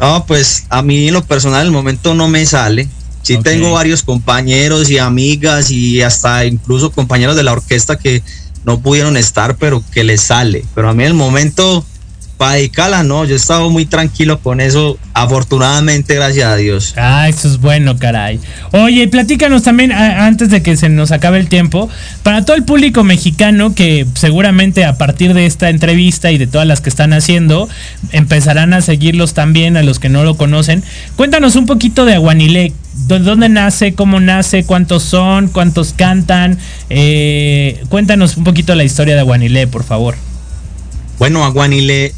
No, 0.00 0.24
pues 0.26 0.64
a 0.68 0.82
mí 0.82 1.08
en 1.08 1.14
lo 1.14 1.24
personal 1.24 1.66
el 1.66 1.72
momento 1.72 2.14
no 2.14 2.28
me 2.28 2.46
sale. 2.46 2.88
Sí 3.22 3.38
tengo 3.42 3.72
varios 3.72 4.02
compañeros 4.02 4.90
y 4.90 4.98
amigas 4.98 5.70
y 5.70 6.02
hasta 6.02 6.44
incluso 6.44 6.90
compañeros 6.90 7.36
de 7.36 7.42
la 7.44 7.52
orquesta 7.52 7.96
que 7.98 8.22
no 8.64 8.80
pudieron 8.80 9.16
estar, 9.16 9.56
pero 9.56 9.82
que 9.92 10.04
les 10.04 10.20
sale. 10.22 10.64
Pero 10.74 10.88
a 10.88 10.92
mí 10.92 11.02
en 11.04 11.08
el 11.08 11.14
momento, 11.14 11.84
para 12.36 12.54
dedicarla, 12.54 13.02
no, 13.04 13.24
yo 13.24 13.34
he 13.34 13.36
estado 13.36 13.70
muy 13.70 13.86
tranquilo 13.86 14.40
con 14.40 14.60
eso, 14.60 14.98
afortunadamente, 15.14 16.14
gracias 16.16 16.48
a 16.48 16.56
Dios. 16.56 16.94
Ah, 16.96 17.28
eso 17.28 17.46
es 17.48 17.58
bueno, 17.60 17.96
caray. 17.98 18.40
Oye, 18.72 19.06
platícanos 19.08 19.62
también, 19.62 19.92
a- 19.92 20.26
antes 20.26 20.50
de 20.50 20.62
que 20.62 20.76
se 20.76 20.88
nos 20.88 21.12
acabe 21.12 21.38
el 21.38 21.48
tiempo, 21.48 21.88
para 22.22 22.44
todo 22.44 22.56
el 22.56 22.64
público 22.64 23.04
mexicano 23.04 23.74
que 23.74 24.06
seguramente 24.14 24.84
a 24.84 24.98
partir 24.98 25.34
de 25.34 25.46
esta 25.46 25.70
entrevista 25.70 26.30
y 26.32 26.38
de 26.38 26.46
todas 26.48 26.66
las 26.66 26.80
que 26.80 26.88
están 26.90 27.12
haciendo, 27.12 27.68
empezarán 28.10 28.74
a 28.74 28.80
seguirlos 28.82 29.34
también, 29.34 29.76
a 29.76 29.82
los 29.82 29.98
que 29.98 30.08
no 30.08 30.24
lo 30.24 30.36
conocen. 30.36 30.82
Cuéntanos 31.16 31.56
un 31.56 31.66
poquito 31.66 32.04
de 32.04 32.14
Aguanilé. 32.14 32.72
¿Dó- 32.94 33.18
¿Dónde 33.18 33.48
nace? 33.48 33.94
¿Cómo 33.94 34.20
nace? 34.20 34.64
¿Cuántos 34.64 35.02
son? 35.02 35.48
¿Cuántos 35.48 35.92
cantan? 35.94 36.58
Eh, 36.90 37.82
cuéntanos 37.88 38.36
un 38.36 38.44
poquito 38.44 38.74
la 38.74 38.84
historia 38.84 39.14
de 39.14 39.20
Aguanilé, 39.20 39.66
por 39.66 39.82
favor. 39.84 40.14
Bueno, 41.18 41.44
Aguanile, 41.44 42.12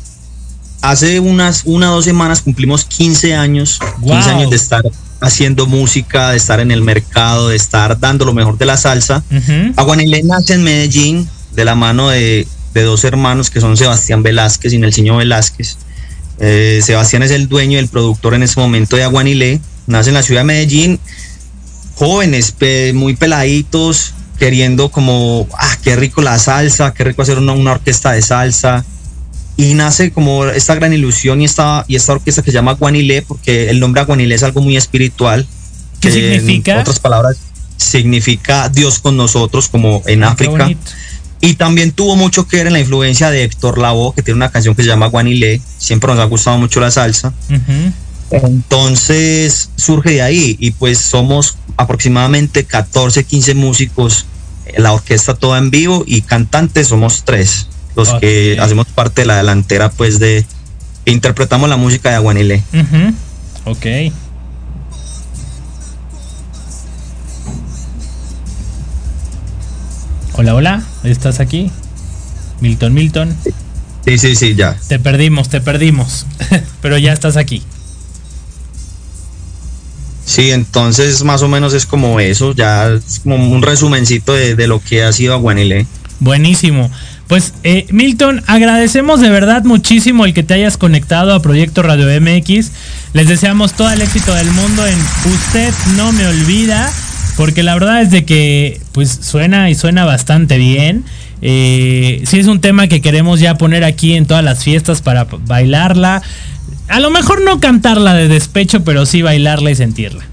hace 0.83 1.21
unas 1.21 1.63
una 1.65 1.93
o 1.93 1.97
dos 1.97 2.05
semanas 2.05 2.43
cumplimos 2.43 2.85
15 2.85 3.35
años, 3.35 3.79
15 4.01 4.29
Wow. 4.31 4.37
años 4.39 4.51
de 4.51 4.57
estar 4.57 4.83
haciendo 5.21 5.67
música, 5.67 6.31
de 6.31 6.37
estar 6.37 6.61
en 6.61 6.71
el 6.71 6.83
mercado, 6.83 7.49
de 7.49 7.57
estar 7.57 7.99
dando 8.01 8.25
lo 8.25 8.35
mejor 8.35 8.59
de 8.59 8.67
la 8.67 8.77
salsa. 8.77 9.23
Ujú. 9.31 9.73
Aguanile 9.77 10.23
nace 10.25 10.55
en 10.55 10.65
Medellín 10.65 11.29
de 11.55 11.65
la 11.65 11.75
mano 11.75 12.09
de, 12.11 12.47
de 12.75 12.83
dos 12.83 13.05
hermanos 13.05 13.49
que 13.49 13.61
son 13.61 13.77
Sebastián 13.77 14.23
Velázquez 14.23 14.73
y 14.73 14.79
Nelsinho 14.79 15.17
Velázquez. 15.17 15.77
Eh, 16.41 16.81
Sebastián 16.83 17.23
es 17.23 17.31
el 17.31 17.49
dueño 17.49 17.77
y 17.77 17.81
el 17.81 17.89
productor 17.89 18.35
en 18.35 18.43
ese 18.43 18.59
momento 18.59 18.97
de 18.97 19.05
Aguanile. 19.05 19.61
Nace 19.87 20.11
en 20.11 20.15
la 20.15 20.23
ciudad 20.23 20.41
de 20.41 20.45
Medellín, 20.47 20.99
jóvenes, 21.97 22.55
muy 22.95 23.17
peladitos, 23.17 24.15
queriendo 24.39 24.91
como, 24.91 25.47
ah, 25.59 25.77
qué 25.83 25.97
rico 25.97 26.23
la 26.23 26.39
salsa, 26.39 26.93
qué 26.95 27.05
rico 27.05 27.23
hacer 27.23 27.39
una, 27.39 27.53
una 27.53 27.73
orquesta 27.73 28.13
de 28.13 28.23
salsa. 28.23 28.85
Y 29.57 29.75
nace 29.75 30.11
como 30.11 30.47
esta 30.47 30.75
gran 30.75 30.93
ilusión 30.93 31.41
y 31.41 31.45
esta, 31.45 31.85
y 31.87 31.95
esta 31.97 32.13
orquesta 32.13 32.43
que 32.43 32.51
se 32.51 32.55
llama 32.57 32.73
Aguanile, 32.73 33.23
porque 33.23 33.71
el 33.71 33.79
nombre 33.79 34.01
Aguanile 34.01 34.35
es 34.35 34.43
algo 34.43 34.61
muy 34.61 34.77
espiritual. 34.77 35.47
¿Qué 36.01 36.09
En 36.09 36.15
significa? 36.15 36.81
otras 36.81 36.99
palabras, 36.99 37.37
significa 37.77 38.69
Dios 38.69 38.99
con 38.99 39.17
nosotros, 39.17 39.69
como 39.69 40.03
en 40.07 40.25
Ah, 40.25 40.31
África. 40.31 40.69
Y 41.41 41.55
también 41.55 41.93
tuvo 41.93 42.17
mucho 42.17 42.49
que 42.49 42.57
ver 42.57 42.69
en 42.69 42.73
la 42.73 42.81
influencia 42.81 43.31
de 43.31 43.45
Héctor 43.45 43.79
Lavoe, 43.79 44.15
que 44.15 44.23
tiene 44.23 44.37
una 44.37 44.51
canción 44.51 44.75
que 44.75 44.83
se 44.83 44.89
llama 44.89 45.07
Guanilé. 45.07 45.61
Siempre 45.79 46.11
nos 46.11 46.19
ha 46.19 46.25
gustado 46.25 46.57
mucho 46.59 46.81
la 46.81 46.91
salsa. 46.91 47.33
Entonces 48.31 49.71
surge 49.77 50.11
de 50.11 50.23
ahí 50.23 50.57
y 50.59 50.73
pues 50.73 50.99
somos 50.99 51.57
aproximadamente 51.77 52.65
14, 52.65 53.25
15 53.25 53.55
músicos, 53.55 54.27
eh, 54.67 54.75
la 54.79 54.93
orquesta 54.93 55.35
toda 55.35 55.59
en 55.59 55.71
vivo 55.71 56.05
y 56.07 56.23
cantantes 56.23 56.89
somos 56.89 57.25
tres, 57.25 57.69
los 57.97 58.13
que 58.15 58.59
hacemos 58.61 58.87
parte 58.87 59.23
de 59.23 59.27
la 59.27 59.37
delantera 59.37 59.91
pues 59.91 60.19
de 60.19 60.45
interpretamos 61.05 61.69
la 61.69 61.77
música 61.77 62.11
de 62.11 62.17
Aguanile. 62.17 62.63
Ujú. 62.73 63.71
Ok. 63.71 63.87
Hola, 70.37 70.55
hola, 70.55 70.83
¿estás 71.05 71.39
aquí? 71.39 71.71
Milton, 72.61 72.93
Milton, 72.93 73.37
Sí, 74.05 74.19
sí, 74.19 74.37
sí, 74.37 74.55
ya. 74.55 74.77
te 74.89 74.99
perdimos, 74.99 75.49
te 75.49 75.61
perdimos, 75.61 76.27
pero 76.83 76.99
ya 76.99 77.13
estás 77.13 77.37
aquí. 77.37 77.63
Sí, 80.25 80.51
entonces 80.51 81.23
más 81.23 81.43
o 81.43 81.49
menos 81.49 81.75
es 81.75 81.87
como 81.87 82.19
eso, 82.19 82.55
ya 82.55 82.89
es 82.89 83.21
como 83.21 83.37
un 83.37 83.63
resumencito 83.63 84.33
de, 84.33 84.67
lo 84.67 84.81
que 84.81 85.03
ha 85.03 85.13
sido 85.13 85.35
Aguanile. 85.35 85.87
Buenísimo. 86.21 86.91
Pues 87.29 87.55
eh, 87.63 87.87
Milton, 87.91 88.43
agradecemos 88.47 89.21
de 89.21 89.31
verdad 89.31 89.65
muchísimo 89.65 90.25
el 90.25 90.35
que 90.35 90.43
te 90.43 90.55
hayas 90.55 90.77
conectado 90.77 91.35
a 91.35 91.43
Proyecto 91.43 91.83
Radio 91.83 92.09
MX. 92.21 92.71
Les 93.13 93.29
deseamos 93.29 93.75
todo 93.75 93.91
el 93.91 94.01
éxito 94.01 94.35
del 94.35 94.51
mundo 94.51 94.87
en 94.87 94.99
Usted 95.33 95.73
no 95.97 96.13
me 96.13 96.27
olvida, 96.27 96.91
porque 97.37 97.63
la 97.63 97.75
verdad 97.75 98.03
es 98.03 98.11
de 98.11 98.25
que 98.25 98.81
pues 98.93 99.11
suena 99.23 99.71
y 99.71 99.75
suena 99.75 100.05
bastante 100.05 100.59
bien. 100.59 101.05
Eh, 101.47 102.23
sí 102.27 102.39
es 102.39 102.47
un 102.47 102.61
tema 102.61 102.89
que 102.89 103.03
queremos 103.03 103.41
ya 103.41 103.57
poner 103.57 103.85
aquí 103.85 104.15
en 104.15 104.25
todas 104.25 104.43
las 104.43 104.65
fiestas 104.65 105.03
para 105.03 105.25
bailarla. 105.25 106.23
A 106.89 107.01
lo 107.01 107.11
mejor 107.11 107.43
no 107.43 107.61
cantarla 107.61 108.15
de 108.15 108.29
despecho, 108.29 108.85
pero 108.85 109.07
sí 109.07 109.23
bailarla 109.23 109.71
y 109.71 109.75
sentirla. 109.75 110.25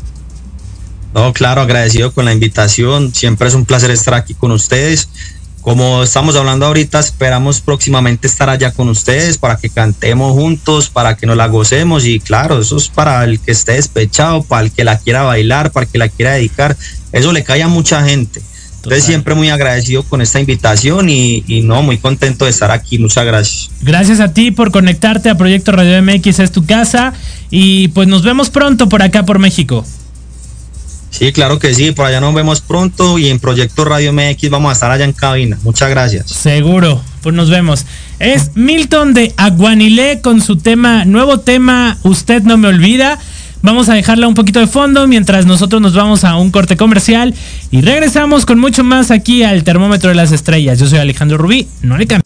No, 1.14 1.34
claro, 1.34 1.62
agradecido 1.62 2.14
con 2.14 2.26
la 2.26 2.34
invitación. 2.34 3.14
Siempre 3.14 3.48
es 3.48 3.54
un 3.54 3.66
placer 3.66 3.92
estar 3.92 4.14
aquí 4.14 4.34
con 4.34 4.52
ustedes. 4.52 5.10
Como 5.62 6.02
estamos 6.02 6.36
hablando 6.36 6.66
ahorita, 6.66 7.00
esperamos 7.00 7.62
próximamente 7.62 8.26
estar 8.26 8.50
allá 8.50 8.72
con 8.72 8.90
ustedes 8.90 9.38
para 9.38 9.58
que 9.58 9.70
cantemos 9.70 10.32
juntos, 10.34 10.90
para 10.90 11.16
que 11.16 11.28
nos 11.28 11.38
la 11.38 11.48
gocemos 11.48 12.04
y 12.06 12.20
claro, 12.20 12.60
eso 12.62 12.78
es 12.78 12.90
para 12.90 13.24
el 13.24 13.40
que 13.40 13.52
esté 13.52 13.74
despechado, 13.74 14.42
para 14.42 14.64
el 14.64 14.72
que 14.72 14.84
la 14.84 14.98
quiera 14.98 15.22
bailar, 15.22 15.72
para 15.72 15.86
el 15.86 15.92
que 15.92 16.00
la 16.00 16.10
quiera 16.10 16.32
dedicar. 16.32 16.76
Eso 17.12 17.32
le 17.32 17.44
cae 17.44 17.62
a 17.62 17.68
mucha 17.68 18.04
gente. 18.04 18.42
Entonces 18.84 19.04
siempre 19.04 19.36
muy 19.36 19.50
agradecido 19.50 20.02
con 20.02 20.22
esta 20.22 20.40
invitación 20.40 21.08
y, 21.08 21.44
y, 21.48 21.62
no, 21.62 21.84
muy 21.84 22.00
contento 22.00 22.46
de 22.46 22.52
estar 22.52 22.72
aquí. 22.72 22.98
Muchas 22.98 23.26
gracias. 23.26 23.70
Gracias 23.82 24.20
a 24.20 24.34
ti 24.34 24.50
por 24.50 24.72
conectarte 24.72 25.30
a 25.30 25.36
Proyecto 25.36 25.72
Radio 25.72 26.02
MX, 26.02 26.40
es 26.40 26.52
tu 26.52 26.66
casa 26.66 27.14
y 27.52 27.90
pues 27.90 28.08
nos 28.08 28.24
vemos 28.24 28.50
pronto 28.50 28.90
por 28.90 29.04
acá 29.04 29.24
por 29.24 29.38
México. 29.38 29.86
Sí, 31.12 31.32
claro 31.34 31.60
que 31.60 31.76
sí, 31.76 31.92
por 31.92 32.08
allá 32.08 32.22
nos 32.22 32.34
vemos 32.34 32.62
pronto 32.62 33.20
y 33.20 33.28
en 33.28 33.38
Proyecto 33.38 33.86
Radio 33.86 34.14
MX 34.14 34.50
vamos 34.50 34.70
a 34.72 34.74
estar 34.74 34.90
allá 34.90 35.06
en 35.06 35.14
cabina. 35.14 35.60
Muchas 35.62 35.90
gracias. 35.90 36.32
Seguro, 36.32 37.02
pues 37.22 37.36
nos 37.36 37.50
vemos. 37.50 37.86
Es 38.18 38.52
Milton 38.56 39.14
de 39.14 39.34
Aguanilé 39.38 40.22
con 40.22 40.42
su 40.42 40.56
tema, 40.56 41.06
nuevo 41.06 41.42
tema, 41.42 42.00
Usted 42.04 42.44
no 42.44 42.58
me 42.58 42.70
olvida. 42.70 43.20
Vamos 43.62 43.90
a 43.90 43.94
dejarla 43.94 44.28
un 44.28 44.34
poquito 44.34 44.60
de 44.60 44.68
fondo 44.68 45.08
mientras 45.08 45.46
nosotros 45.46 45.82
nos 45.82 45.94
vamos 45.94 46.24
a 46.24 46.36
un 46.36 46.52
corte 46.52 46.78
comercial 46.78 47.34
y 47.70 47.82
regresamos 47.82 48.46
con 48.46 48.60
mucho 48.60 48.84
más 48.84 49.12
aquí 49.12 49.44
al 49.44 49.64
termómetro 49.64 50.10
de 50.10 50.16
las 50.16 50.32
estrellas. 50.32 50.80
Yo 50.80 50.88
soy 50.88 51.00
Alejandro 51.00 51.38
Rubí, 51.38 51.68
no 51.82 51.98
le 51.98 52.08
cambie. 52.08 52.26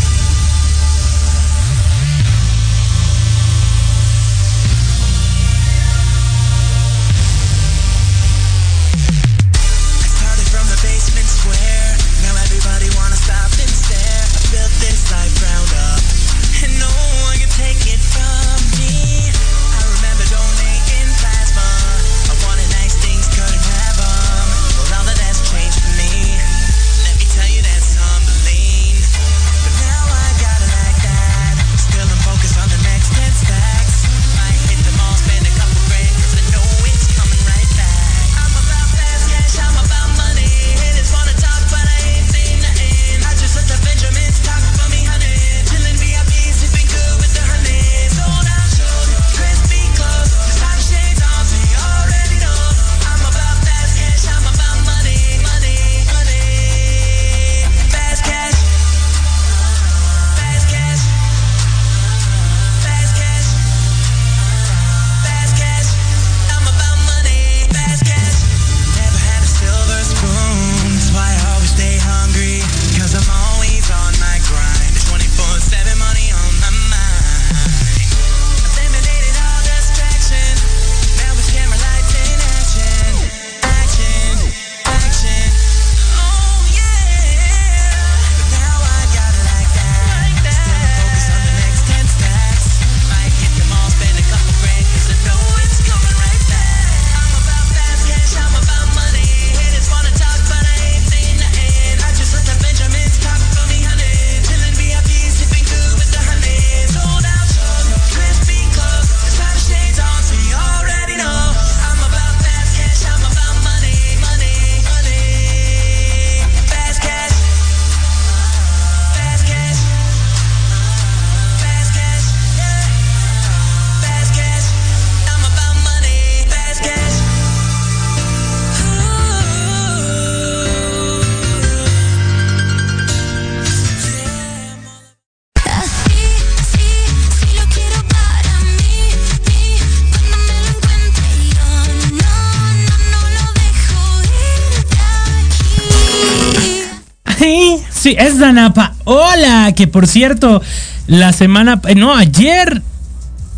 Es 148.17 148.39
Danapa. 148.39 148.93
Hola, 149.05 149.73
que 149.75 149.87
por 149.87 150.07
cierto, 150.07 150.61
la 151.07 151.33
semana, 151.33 151.81
no, 151.95 152.15
ayer, 152.15 152.81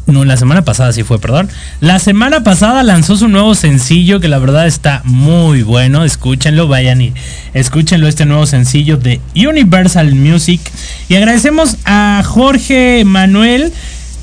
no, 0.05 0.25
la 0.25 0.37
semana 0.37 0.63
pasada 0.63 0.91
sí 0.91 1.03
fue, 1.03 1.19
perdón. 1.19 1.49
La 1.79 1.99
semana 1.99 2.43
pasada 2.43 2.83
lanzó 2.83 3.15
su 3.15 3.27
nuevo 3.29 3.55
sencillo 3.55 4.19
que 4.19 4.27
la 4.27 4.39
verdad 4.39 4.67
está 4.67 5.01
muy 5.05 5.63
bueno. 5.63 6.03
Escúchenlo, 6.03 6.67
vayan 6.67 7.01
y 7.01 7.13
escúchenlo 7.53 8.07
este 8.07 8.25
nuevo 8.25 8.45
sencillo 8.45 8.97
de 8.97 9.21
Universal 9.35 10.13
Music. 10.13 10.61
Y 11.09 11.15
agradecemos 11.15 11.77
a 11.85 12.21
Jorge 12.25 13.03
Manuel. 13.05 13.71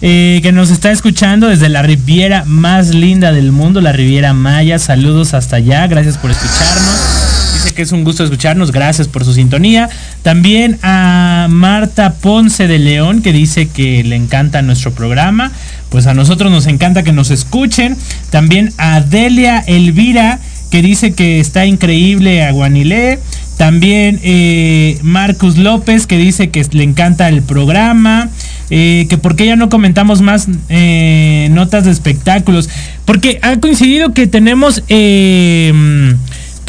Eh, 0.03 0.41
que 0.43 0.51
nos 0.51 0.71
está 0.71 0.91
escuchando 0.93 1.49
desde 1.49 1.69
la 1.69 1.83
Riviera 1.83 2.45
más 2.47 2.95
linda 2.95 3.33
del 3.33 3.53
mundo, 3.53 3.83
la 3.83 3.93
Riviera 3.93 4.33
Maya. 4.33 4.79
Saludos 4.79 5.35
hasta 5.35 5.57
allá, 5.57 5.87
gracias 5.89 6.17
por 6.17 6.31
escucharnos. 6.31 7.40
Que 7.75 7.83
es 7.83 7.93
un 7.93 8.05
gusto 8.05 8.25
escucharnos, 8.25 8.73
gracias 8.73 9.07
por 9.07 9.25
su 9.25 9.35
sintonía. 9.35 9.89
También 10.23 10.79
a 10.83 11.47
Marta 11.51 12.15
Ponce 12.15 12.67
de 12.67 12.79
León, 12.79 13.23
que 13.23 13.33
dice 13.33 13.69
que 13.69 14.03
le 14.03 14.17
encanta 14.17 14.63
nuestro 14.63 14.93
programa. 14.93 15.53
Pues 15.91 16.07
a 16.07 16.15
nosotros 16.15 16.51
nos 16.51 16.67
encanta 16.67 17.03
que 17.03 17.13
nos 17.13 17.31
escuchen. 17.31 17.97
También 18.31 18.73
a 18.79 19.01
Delia 19.01 19.61
Elvira, 19.61 20.41
que 20.71 20.83
dice 20.83 21.13
que 21.13 21.41
está 21.41 21.67
increíble 21.67 22.45
a 22.45 22.51
Guanilé. 22.53 23.19
También 23.57 24.19
eh, 24.23 24.99
Marcus 25.03 25.59
López, 25.59 26.07
que 26.07 26.17
dice 26.17 26.51
que 26.51 26.67
le 26.73 26.83
encanta 26.83 27.29
el 27.29 27.43
programa. 27.43 28.31
Eh, 28.71 29.07
que 29.11 29.19
por 29.19 29.35
qué 29.37 29.47
ya 29.47 29.57
no 29.57 29.69
comentamos 29.69 30.23
más 30.23 30.49
eh, 30.69 31.49
notas 31.51 31.85
de 31.85 31.91
espectáculos. 31.91 32.69
Porque 33.05 33.39
ha 33.43 33.59
coincidido 33.59 34.15
que 34.15 34.27
tenemos 34.27 34.83
eh, 34.89 36.15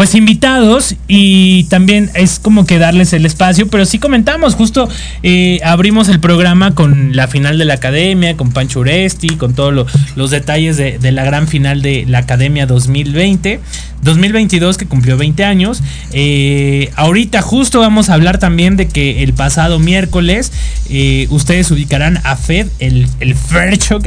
pues 0.01 0.15
invitados 0.15 0.95
y 1.07 1.65
también 1.65 2.09
es 2.15 2.39
como 2.39 2.65
que 2.65 2.79
darles 2.79 3.13
el 3.13 3.23
espacio, 3.23 3.67
pero 3.67 3.85
sí 3.85 3.99
comentamos, 3.99 4.55
justo 4.55 4.89
eh, 5.21 5.59
abrimos 5.63 6.09
el 6.09 6.19
programa 6.19 6.73
con 6.73 7.15
la 7.15 7.27
final 7.27 7.59
de 7.59 7.65
la 7.65 7.75
academia, 7.75 8.35
con 8.35 8.49
Pancho 8.51 8.79
Uresti, 8.79 9.27
con 9.37 9.53
todos 9.53 9.71
lo- 9.75 9.85
los 10.15 10.31
detalles 10.31 10.75
de, 10.77 10.97
de 10.97 11.11
la 11.11 11.23
gran 11.23 11.47
final 11.47 11.83
de 11.83 12.05
la 12.07 12.17
academia 12.17 12.65
2020, 12.65 13.59
2022 14.01 14.77
que 14.77 14.85
cumplió 14.85 15.17
20 15.17 15.43
años. 15.43 15.81
Eh, 16.11 16.91
ahorita 16.95 17.41
justo 17.41 17.79
vamos 17.79 18.09
a 18.09 18.13
hablar 18.13 18.37
también 18.39 18.77
de 18.77 18.87
que 18.87 19.23
el 19.23 19.33
pasado 19.33 19.79
miércoles 19.79 20.51
eh, 20.89 21.27
ustedes 21.29 21.69
ubicarán 21.71 22.19
a 22.23 22.35
Fed, 22.35 22.67
el, 22.79 23.07
el 23.19 23.35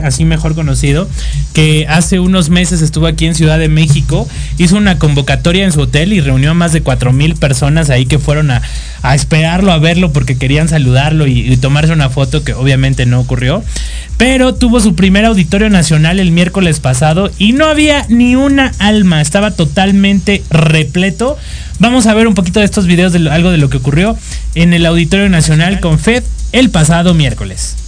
así 0.03 0.25
mejor 0.25 0.55
conocido, 0.55 1.09
que 1.53 1.87
hace 1.89 2.21
unos 2.21 2.51
meses 2.51 2.83
estuvo 2.83 3.07
aquí 3.07 3.27
en 3.27 3.35
Ciudad 3.35 3.59
de 3.59 3.69
México, 3.69 4.29
hizo 4.59 4.77
una 4.77 4.99
convocatoria 4.99 5.65
en 5.65 5.73
su 5.73 5.83
hotel 5.83 6.13
y 6.13 6.21
reunió 6.21 6.51
a 6.51 6.55
más 6.55 6.73
de 6.73 6.83
4 6.83 7.13
mil 7.13 7.35
personas 7.37 7.91
ahí 7.91 8.07
que 8.07 8.19
fueron 8.19 8.51
a, 8.51 8.63
a 9.03 9.15
esperarlo, 9.15 9.73
a 9.73 9.79
verlo 9.79 10.13
porque 10.13 10.37
querían 10.37 10.69
saludarlo 10.69 11.27
y 11.27 11.57
tomarse 11.57 11.93
una 11.93 12.11
foto 12.11 12.45
que 12.45 12.53
obviamente 12.53 13.07
no 13.07 13.21
ocurrió. 13.21 13.63
Pero 14.17 14.55
tuvo 14.55 14.81
su 14.81 14.95
primer 14.95 15.25
auditorio 15.25 15.71
nacional 15.71 16.21
el 16.21 16.31
miércoles 16.31 16.81
pasado 16.81 17.31
y 17.39 17.53
no 17.53 17.67
había 17.67 18.07
ni 18.09 18.37
una 18.37 18.73
alma, 18.79 19.21
estaba 19.21 19.51
totalmente 19.51 20.43
repleto. 20.51 21.37
Vamos 21.79 22.07
a 22.07 22.15
ver 22.15 22.29
un 22.29 22.35
poquito 22.35 22.61
de 22.61 22.67
estos 22.67 22.87
videos 22.87 23.13
de 23.13 23.29
algo 23.29 23.51
de 23.51 23.59
lo 23.59 23.69
que 23.69 23.79
ocurrió 23.79 24.17
en 24.55 24.73
el 24.73 24.87
auditorio 24.87 25.29
nacional 25.29 25.81
con 25.81 25.99
FED 25.99 26.23
el 26.53 26.71
pasado 26.71 27.15
miércoles. 27.15 27.84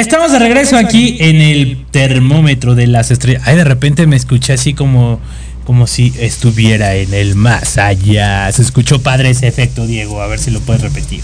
Estamos 0.00 0.32
de 0.32 0.38
regreso 0.38 0.78
aquí 0.78 1.18
en 1.20 1.42
el 1.42 1.76
termómetro 1.90 2.74
de 2.74 2.86
las 2.86 3.10
estrellas. 3.10 3.42
Ay, 3.44 3.56
de 3.56 3.64
repente 3.64 4.06
me 4.06 4.16
escuché 4.16 4.54
así 4.54 4.72
como, 4.72 5.20
como 5.66 5.86
si 5.86 6.14
estuviera 6.18 6.94
en 6.94 7.12
el 7.12 7.34
más 7.34 7.76
allá. 7.76 8.50
Se 8.50 8.62
escuchó 8.62 9.02
padre 9.02 9.28
ese 9.28 9.46
efecto, 9.46 9.86
Diego. 9.86 10.22
A 10.22 10.26
ver 10.26 10.38
si 10.38 10.50
lo 10.50 10.60
puedes 10.60 10.80
repetir. 10.80 11.20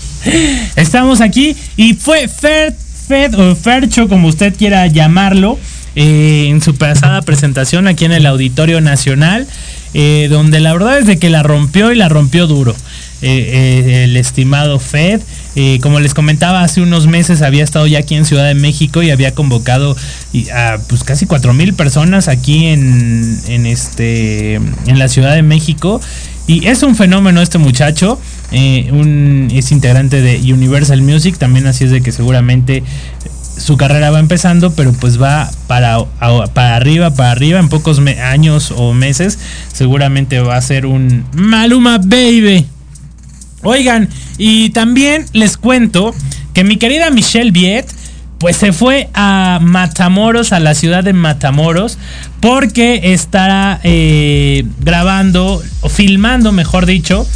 Estamos 0.77 1.23
aquí 1.23 1.57
y 1.79 1.95
fue 1.95 2.29
Fed, 2.29 2.75
Fed 3.09 3.39
o 3.39 3.57
Fercho, 3.57 4.11
como 4.11 4.29
usted 4.29 4.55
quiera 4.55 4.87
llamarlo, 4.89 5.59
eh, 5.95 6.49
en 6.51 6.61
su 6.61 6.75
pasada 6.75 7.23
presentación 7.23 7.89
aquí 7.89 8.05
en 8.05 8.13
el 8.13 8.27
Auditorio 8.27 8.83
Nacional, 8.83 9.47
eh, 9.95 10.27
donde 10.29 10.61
la 10.61 10.75
verdad 10.75 10.99
es 10.99 11.07
de 11.07 11.19
que 11.19 11.31
la 11.31 11.43
rompió 11.43 11.93
y 11.93 11.97
la 11.97 12.11
rompió 12.11 12.47
duro. 12.47 12.77
Eh, 13.23 14.03
el 14.05 14.19
estimado 14.19 14.79
Fed, 14.79 15.23
como 15.81 16.01
les 16.01 16.13
comentaba, 16.13 16.63
hace 16.63 16.83
unos 16.83 17.07
meses 17.07 17.41
había 17.41 17.65
estado 17.65 17.87
ya 17.87 18.01
aquí 18.01 18.15
en 18.15 18.27
Ciudad 18.27 18.47
de 18.47 18.55
México 18.55 19.03
y 19.03 19.11
había 19.11 19.35
convocado 19.35 19.97
a 20.55 20.79
pues 20.89 21.03
casi 21.03 21.27
cuatro 21.27 21.55
mil 21.55 21.73
personas 21.73 22.29
aquí 22.29 22.67
en, 22.67 23.39
en 23.49 23.65
este 23.65 24.57
en 24.57 24.99
la 24.99 25.09
Ciudad 25.09 25.35
de 25.35 25.43
México 25.43 26.01
y 26.47 26.67
es 26.67 26.83
un 26.83 26.95
fenómeno 26.95 27.41
este 27.41 27.57
muchacho 27.57 28.21
eh, 28.53 28.91
un, 28.93 29.49
es 29.51 29.73
integrante 29.73 30.21
de 30.21 30.53
Universal 30.53 31.01
Music 31.01 31.39
también 31.39 31.67
así 31.67 31.85
es 31.85 31.91
de 31.91 32.03
que 32.03 32.13
seguramente 32.13 32.83
su 33.57 33.77
carrera 33.77 34.11
va 34.11 34.21
empezando, 34.21 34.73
pero 34.73 34.93
pues 34.93 35.21
va 35.21 35.51
para, 35.67 36.05
para 36.53 36.77
arriba, 36.77 37.11
para 37.11 37.31
arriba, 37.31 37.59
en 37.59 37.69
pocos 37.69 38.01
años 38.23 38.73
o 38.77 38.93
meses, 38.93 39.39
seguramente 39.73 40.41
va 40.41 40.57
a 40.57 40.61
ser 40.61 40.87
un 40.87 41.25
Maluma 41.33 41.99
Baby. 41.99 42.67
Oigan, 43.67 44.09
y 44.39 44.71
también 44.71 45.27
les 45.33 45.57
cuento 45.57 46.15
que 46.55 46.63
mi 46.63 46.77
querida 46.77 47.11
Michelle 47.11 47.51
Viet, 47.51 47.85
pues 48.39 48.57
se 48.57 48.73
fue 48.73 49.09
a 49.13 49.59
Matamoros, 49.61 50.53
a 50.53 50.61
la 50.61 50.73
ciudad 50.77 51.03
de 51.03 51.13
Matamoros, 51.13 51.99
porque 52.39 53.13
estará 53.13 53.81
eh, 53.83 54.65
grabando, 54.85 55.61
o 55.81 55.89
filmando, 55.89 56.53
mejor 56.53 56.87
dicho, 56.87 57.27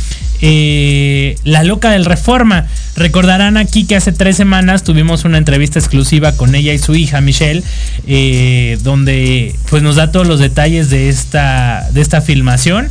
eh, 0.41 1.35
La 1.43 1.64
Loca 1.64 1.91
del 1.91 2.05
Reforma. 2.05 2.68
Recordarán 2.95 3.57
aquí 3.57 3.85
que 3.85 3.97
hace 3.97 4.12
tres 4.12 4.37
semanas 4.37 4.85
tuvimos 4.85 5.24
una 5.24 5.37
entrevista 5.37 5.81
exclusiva 5.81 6.37
con 6.37 6.55
ella 6.55 6.72
y 6.72 6.78
su 6.78 6.95
hija 6.95 7.20
Michelle, 7.20 7.64
eh, 8.07 8.78
donde 8.85 9.53
pues 9.68 9.83
nos 9.83 9.97
da 9.97 10.12
todos 10.12 10.28
los 10.28 10.39
detalles 10.39 10.91
de 10.91 11.09
esta, 11.09 11.89
de 11.93 12.01
esta 12.01 12.20
filmación. 12.20 12.89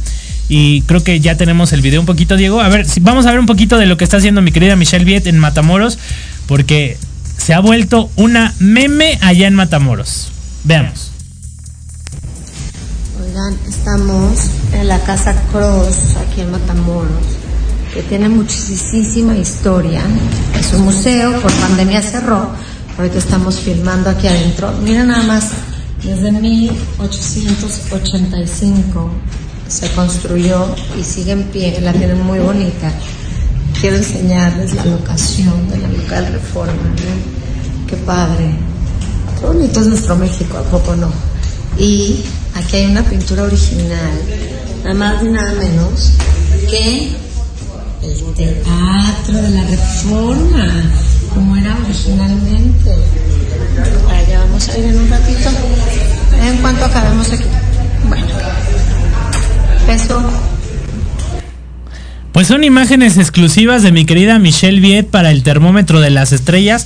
Y 0.49 0.81
creo 0.81 1.01
que 1.03 1.19
ya 1.19 1.37
tenemos 1.37 1.71
el 1.73 1.81
video 1.81 1.99
un 1.99 2.07
poquito, 2.07 2.35
Diego. 2.35 2.59
A 2.59 2.69
ver, 2.69 2.87
vamos 3.01 3.27
a 3.27 3.31
ver 3.31 3.39
un 3.39 3.45
poquito 3.45 3.77
de 3.77 3.85
lo 3.85 3.97
que 3.97 4.03
está 4.03 4.17
haciendo 4.17 4.41
mi 4.41 4.51
querida 4.51 4.75
Michelle 4.75 5.05
Viet 5.05 5.27
en 5.27 5.37
Matamoros, 5.37 5.99
porque 6.47 6.97
se 7.37 7.53
ha 7.53 7.59
vuelto 7.59 8.09
una 8.15 8.55
meme 8.59 9.19
allá 9.21 9.45
en 9.47 9.53
Matamoros. 9.53 10.31
Veamos. 10.63 11.11
Oigan, 13.21 13.55
estamos 13.67 14.49
en 14.73 14.87
la 14.87 14.99
Casa 15.03 15.39
Cross, 15.51 16.17
aquí 16.17 16.41
en 16.41 16.49
Matamoros, 16.49 17.27
que 17.93 18.01
tiene 18.01 18.27
muchísima 18.27 19.37
historia. 19.37 20.01
Es 20.59 20.73
un 20.73 20.85
museo, 20.85 21.39
por 21.41 21.53
pandemia 21.53 22.01
cerró. 22.01 22.49
Ahorita 22.97 23.19
estamos 23.19 23.59
filmando 23.59 24.09
aquí 24.09 24.25
adentro. 24.27 24.73
Miren 24.83 25.09
nada 25.09 25.21
más, 25.23 25.51
desde 26.03 26.31
1885 26.31 29.11
se 29.69 29.89
construyó 29.91 30.75
y 30.99 31.03
sigue 31.03 31.31
en 31.31 31.43
pie, 31.43 31.79
la 31.81 31.93
tienen 31.93 32.21
muy 32.21 32.39
bonita. 32.39 32.91
Quiero 33.79 33.95
enseñarles 33.95 34.73
la 34.73 34.85
locación 34.85 35.69
de 35.69 35.77
la 35.77 35.87
local 35.87 36.33
reforma. 36.33 36.73
Qué 37.87 37.95
padre. 37.97 38.51
Qué 39.39 39.45
bonito 39.45 39.79
es 39.79 39.87
nuestro 39.87 40.15
México, 40.17 40.57
¿a 40.57 40.63
poco 40.63 40.95
no? 40.95 41.09
Y 41.77 42.25
aquí 42.55 42.77
hay 42.77 42.87
una 42.87 43.03
pintura 43.03 43.43
original, 43.43 44.11
nada 44.83 44.95
más 44.95 45.23
ni 45.23 45.29
nada 45.29 45.53
menos 45.53 46.11
que 46.69 47.13
el 48.01 48.33
teatro 48.35 49.41
de 49.41 49.49
la 49.49 49.63
reforma, 49.63 50.91
como 51.33 51.55
era 51.55 51.77
originalmente. 51.85 52.91
Allá 54.09 54.39
vamos 54.39 54.67
a 54.67 54.77
ir 54.77 54.85
en 54.85 54.99
un 54.99 55.09
ratito, 55.09 55.49
en 56.43 56.57
cuanto 56.57 56.85
acabemos 56.85 57.31
aquí. 57.31 57.45
Bueno, 58.07 58.27
Pues 62.31 62.47
son 62.47 62.63
imágenes 62.63 63.17
exclusivas 63.17 63.81
de 63.83 63.91
mi 63.91 64.05
querida 64.05 64.39
Michelle 64.39 64.79
Viet 64.79 65.07
para 65.07 65.31
el 65.31 65.43
termómetro 65.43 65.99
de 65.99 66.09
las 66.09 66.31
estrellas. 66.31 66.85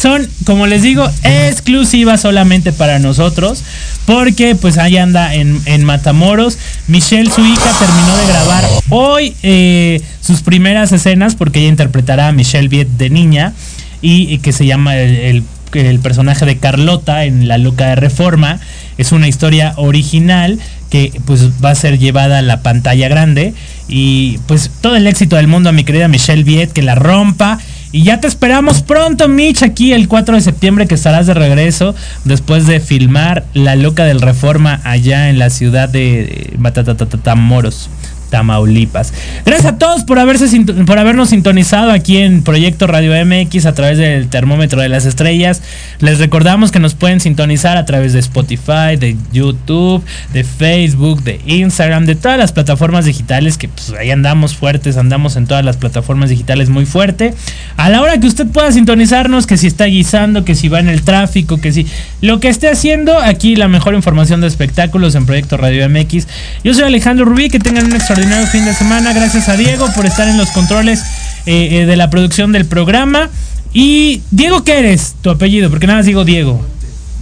Son, 0.00 0.26
como 0.46 0.66
les 0.66 0.82
digo, 0.82 1.06
exclusivas 1.22 2.22
solamente 2.22 2.72
para 2.72 2.98
nosotros. 2.98 3.62
Porque 4.06 4.54
pues 4.54 4.78
ahí 4.78 4.96
anda 4.96 5.34
en, 5.34 5.60
en 5.66 5.84
Matamoros. 5.84 6.56
Michelle, 6.88 7.30
su 7.30 7.44
hija, 7.44 7.70
terminó 7.78 8.16
de 8.16 8.26
grabar 8.26 8.64
hoy 8.88 9.34
eh, 9.42 10.00
sus 10.22 10.40
primeras 10.40 10.92
escenas. 10.92 11.34
Porque 11.34 11.60
ella 11.60 11.68
interpretará 11.68 12.28
a 12.28 12.32
Michelle 12.32 12.68
Viet 12.68 12.88
de 12.88 13.10
niña. 13.10 13.52
Y, 14.00 14.32
y 14.32 14.38
que 14.38 14.52
se 14.52 14.64
llama 14.66 14.96
el, 14.96 15.14
el- 15.16 15.44
el 15.72 16.00
personaje 16.00 16.46
de 16.46 16.58
Carlota 16.58 17.24
en 17.26 17.46
La 17.46 17.56
Loca 17.58 17.86
de 17.88 17.94
Reforma. 17.96 18.58
Es 18.98 19.12
una 19.12 19.28
historia 19.28 19.74
original 19.76 20.58
que 20.90 21.18
pues 21.24 21.48
va 21.64 21.70
a 21.70 21.74
ser 21.74 21.98
llevada 21.98 22.38
a 22.38 22.42
la 22.42 22.62
pantalla 22.62 23.08
grande. 23.08 23.54
Y 23.88 24.38
pues 24.46 24.70
todo 24.80 24.96
el 24.96 25.06
éxito 25.06 25.36
del 25.36 25.46
mundo 25.46 25.70
a 25.70 25.72
mi 25.72 25.84
querida 25.84 26.08
Michelle 26.08 26.44
Viet, 26.44 26.72
que 26.72 26.82
la 26.82 26.94
rompa. 26.96 27.58
Y 27.92 28.04
ya 28.04 28.20
te 28.20 28.28
esperamos 28.28 28.82
pronto, 28.82 29.26
Mitch, 29.28 29.62
aquí 29.64 29.92
el 29.92 30.06
4 30.06 30.36
de 30.36 30.40
septiembre 30.40 30.86
que 30.86 30.94
estarás 30.94 31.26
de 31.26 31.34
regreso 31.34 31.94
después 32.24 32.66
de 32.66 32.78
filmar 32.78 33.44
La 33.52 33.74
Loca 33.74 34.04
del 34.04 34.20
Reforma 34.20 34.80
allá 34.84 35.28
en 35.28 35.40
la 35.40 35.50
ciudad 35.50 35.88
de 35.88 36.54
Matamoros. 36.58 37.90
Tamaulipas. 38.30 39.12
Gracias 39.44 39.74
a 39.74 39.78
todos 39.78 40.04
por 40.04 40.18
haberse 40.18 40.48
por 40.86 40.98
habernos 40.98 41.30
sintonizado 41.30 41.90
aquí 41.90 42.18
en 42.18 42.42
Proyecto 42.42 42.86
Radio 42.86 43.12
MX 43.24 43.66
a 43.66 43.74
través 43.74 43.98
del 43.98 44.28
termómetro 44.28 44.80
de 44.80 44.88
las 44.88 45.04
estrellas. 45.04 45.62
Les 45.98 46.18
recordamos 46.18 46.70
que 46.70 46.78
nos 46.78 46.94
pueden 46.94 47.20
sintonizar 47.20 47.76
a 47.76 47.84
través 47.84 48.12
de 48.12 48.20
Spotify, 48.20 48.96
de 48.98 49.16
YouTube, 49.32 50.02
de 50.32 50.44
Facebook, 50.44 51.22
de 51.22 51.40
Instagram, 51.44 52.06
de 52.06 52.14
todas 52.14 52.38
las 52.38 52.52
plataformas 52.52 53.04
digitales 53.04 53.58
que 53.58 53.68
pues 53.68 53.92
ahí 53.98 54.10
andamos 54.10 54.54
fuertes, 54.54 54.96
andamos 54.96 55.36
en 55.36 55.46
todas 55.46 55.64
las 55.64 55.76
plataformas 55.76 56.30
digitales 56.30 56.68
muy 56.68 56.86
fuerte. 56.86 57.34
A 57.76 57.90
la 57.90 58.00
hora 58.00 58.18
que 58.18 58.26
usted 58.26 58.46
pueda 58.46 58.70
sintonizarnos, 58.72 59.46
que 59.46 59.56
si 59.56 59.66
está 59.66 59.86
guisando, 59.86 60.44
que 60.44 60.54
si 60.54 60.68
va 60.68 60.80
en 60.80 60.88
el 60.88 61.02
tráfico, 61.02 61.60
que 61.60 61.72
si 61.72 61.86
lo 62.20 62.38
que 62.40 62.48
esté 62.48 62.68
haciendo, 62.68 63.18
aquí 63.18 63.56
la 63.56 63.68
mejor 63.68 63.94
información 63.94 64.40
de 64.40 64.46
espectáculos 64.46 65.14
en 65.14 65.26
Proyecto 65.26 65.56
Radio 65.56 65.88
MX. 65.88 66.28
Yo 66.62 66.74
soy 66.74 66.84
Alejandro 66.84 67.24
Rubí, 67.24 67.48
que 67.48 67.58
tengan 67.58 67.86
un 67.86 67.92
extraordinario 67.92 68.19
fin 68.50 68.64
de 68.64 68.74
semana. 68.74 69.12
Gracias 69.12 69.48
a 69.48 69.56
Diego 69.56 69.86
por 69.94 70.04
estar 70.04 70.28
en 70.28 70.36
los 70.36 70.50
controles 70.50 71.02
eh, 71.46 71.80
eh, 71.80 71.86
de 71.86 71.96
la 71.96 72.10
producción 72.10 72.52
del 72.52 72.66
programa. 72.66 73.30
Y 73.72 74.22
Diego, 74.30 74.62
¿qué 74.62 74.78
eres? 74.78 75.14
Tu 75.22 75.30
apellido, 75.30 75.70
porque 75.70 75.86
nada 75.86 76.00
más 76.00 76.06
digo 76.06 76.24
Diego. 76.24 76.64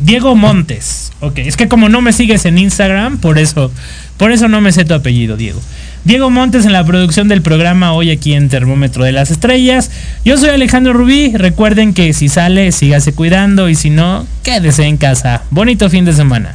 Diego 0.01 0.35
Montes. 0.35 1.13
Ok, 1.21 1.39
es 1.39 1.57
que 1.57 1.69
como 1.69 1.89
no 1.89 2.01
me 2.01 2.13
sigues 2.13 2.45
en 2.47 2.59
Instagram, 2.59 3.19
por 3.19 3.39
eso, 3.39 3.71
por 4.17 4.33
eso 4.33 4.49
no 4.49 4.61
me 4.61 4.73
sé 4.73 4.85
tu 4.85 4.95
apellido, 4.95 5.37
Diego. 5.37 5.61
Diego 6.05 6.31
Montes 6.31 6.65
en 6.65 6.73
la 6.73 6.85
producción 6.85 7.29
del 7.29 7.43
programa 7.43 7.93
hoy 7.93 8.11
aquí 8.11 8.33
en 8.33 8.49
Termómetro 8.49 9.05
de 9.05 9.13
las 9.13 9.31
Estrellas. 9.31 9.91
Yo 10.25 10.37
soy 10.37 10.51
Alejandro 10.51 10.93
Rubí. 10.95 11.33
Recuerden 11.35 11.95
que 11.95 12.13
si 12.13 12.29
sale, 12.29 12.73
sígase 12.73 13.13
cuidando 13.13 13.69
y 13.69 13.75
si 13.75 13.91
no, 13.91 14.27
quédese 14.43 14.85
en 14.85 14.97
casa. 14.97 15.43
Bonito 15.51 15.91
fin 15.91 16.05
de 16.05 16.13
semana. 16.13 16.55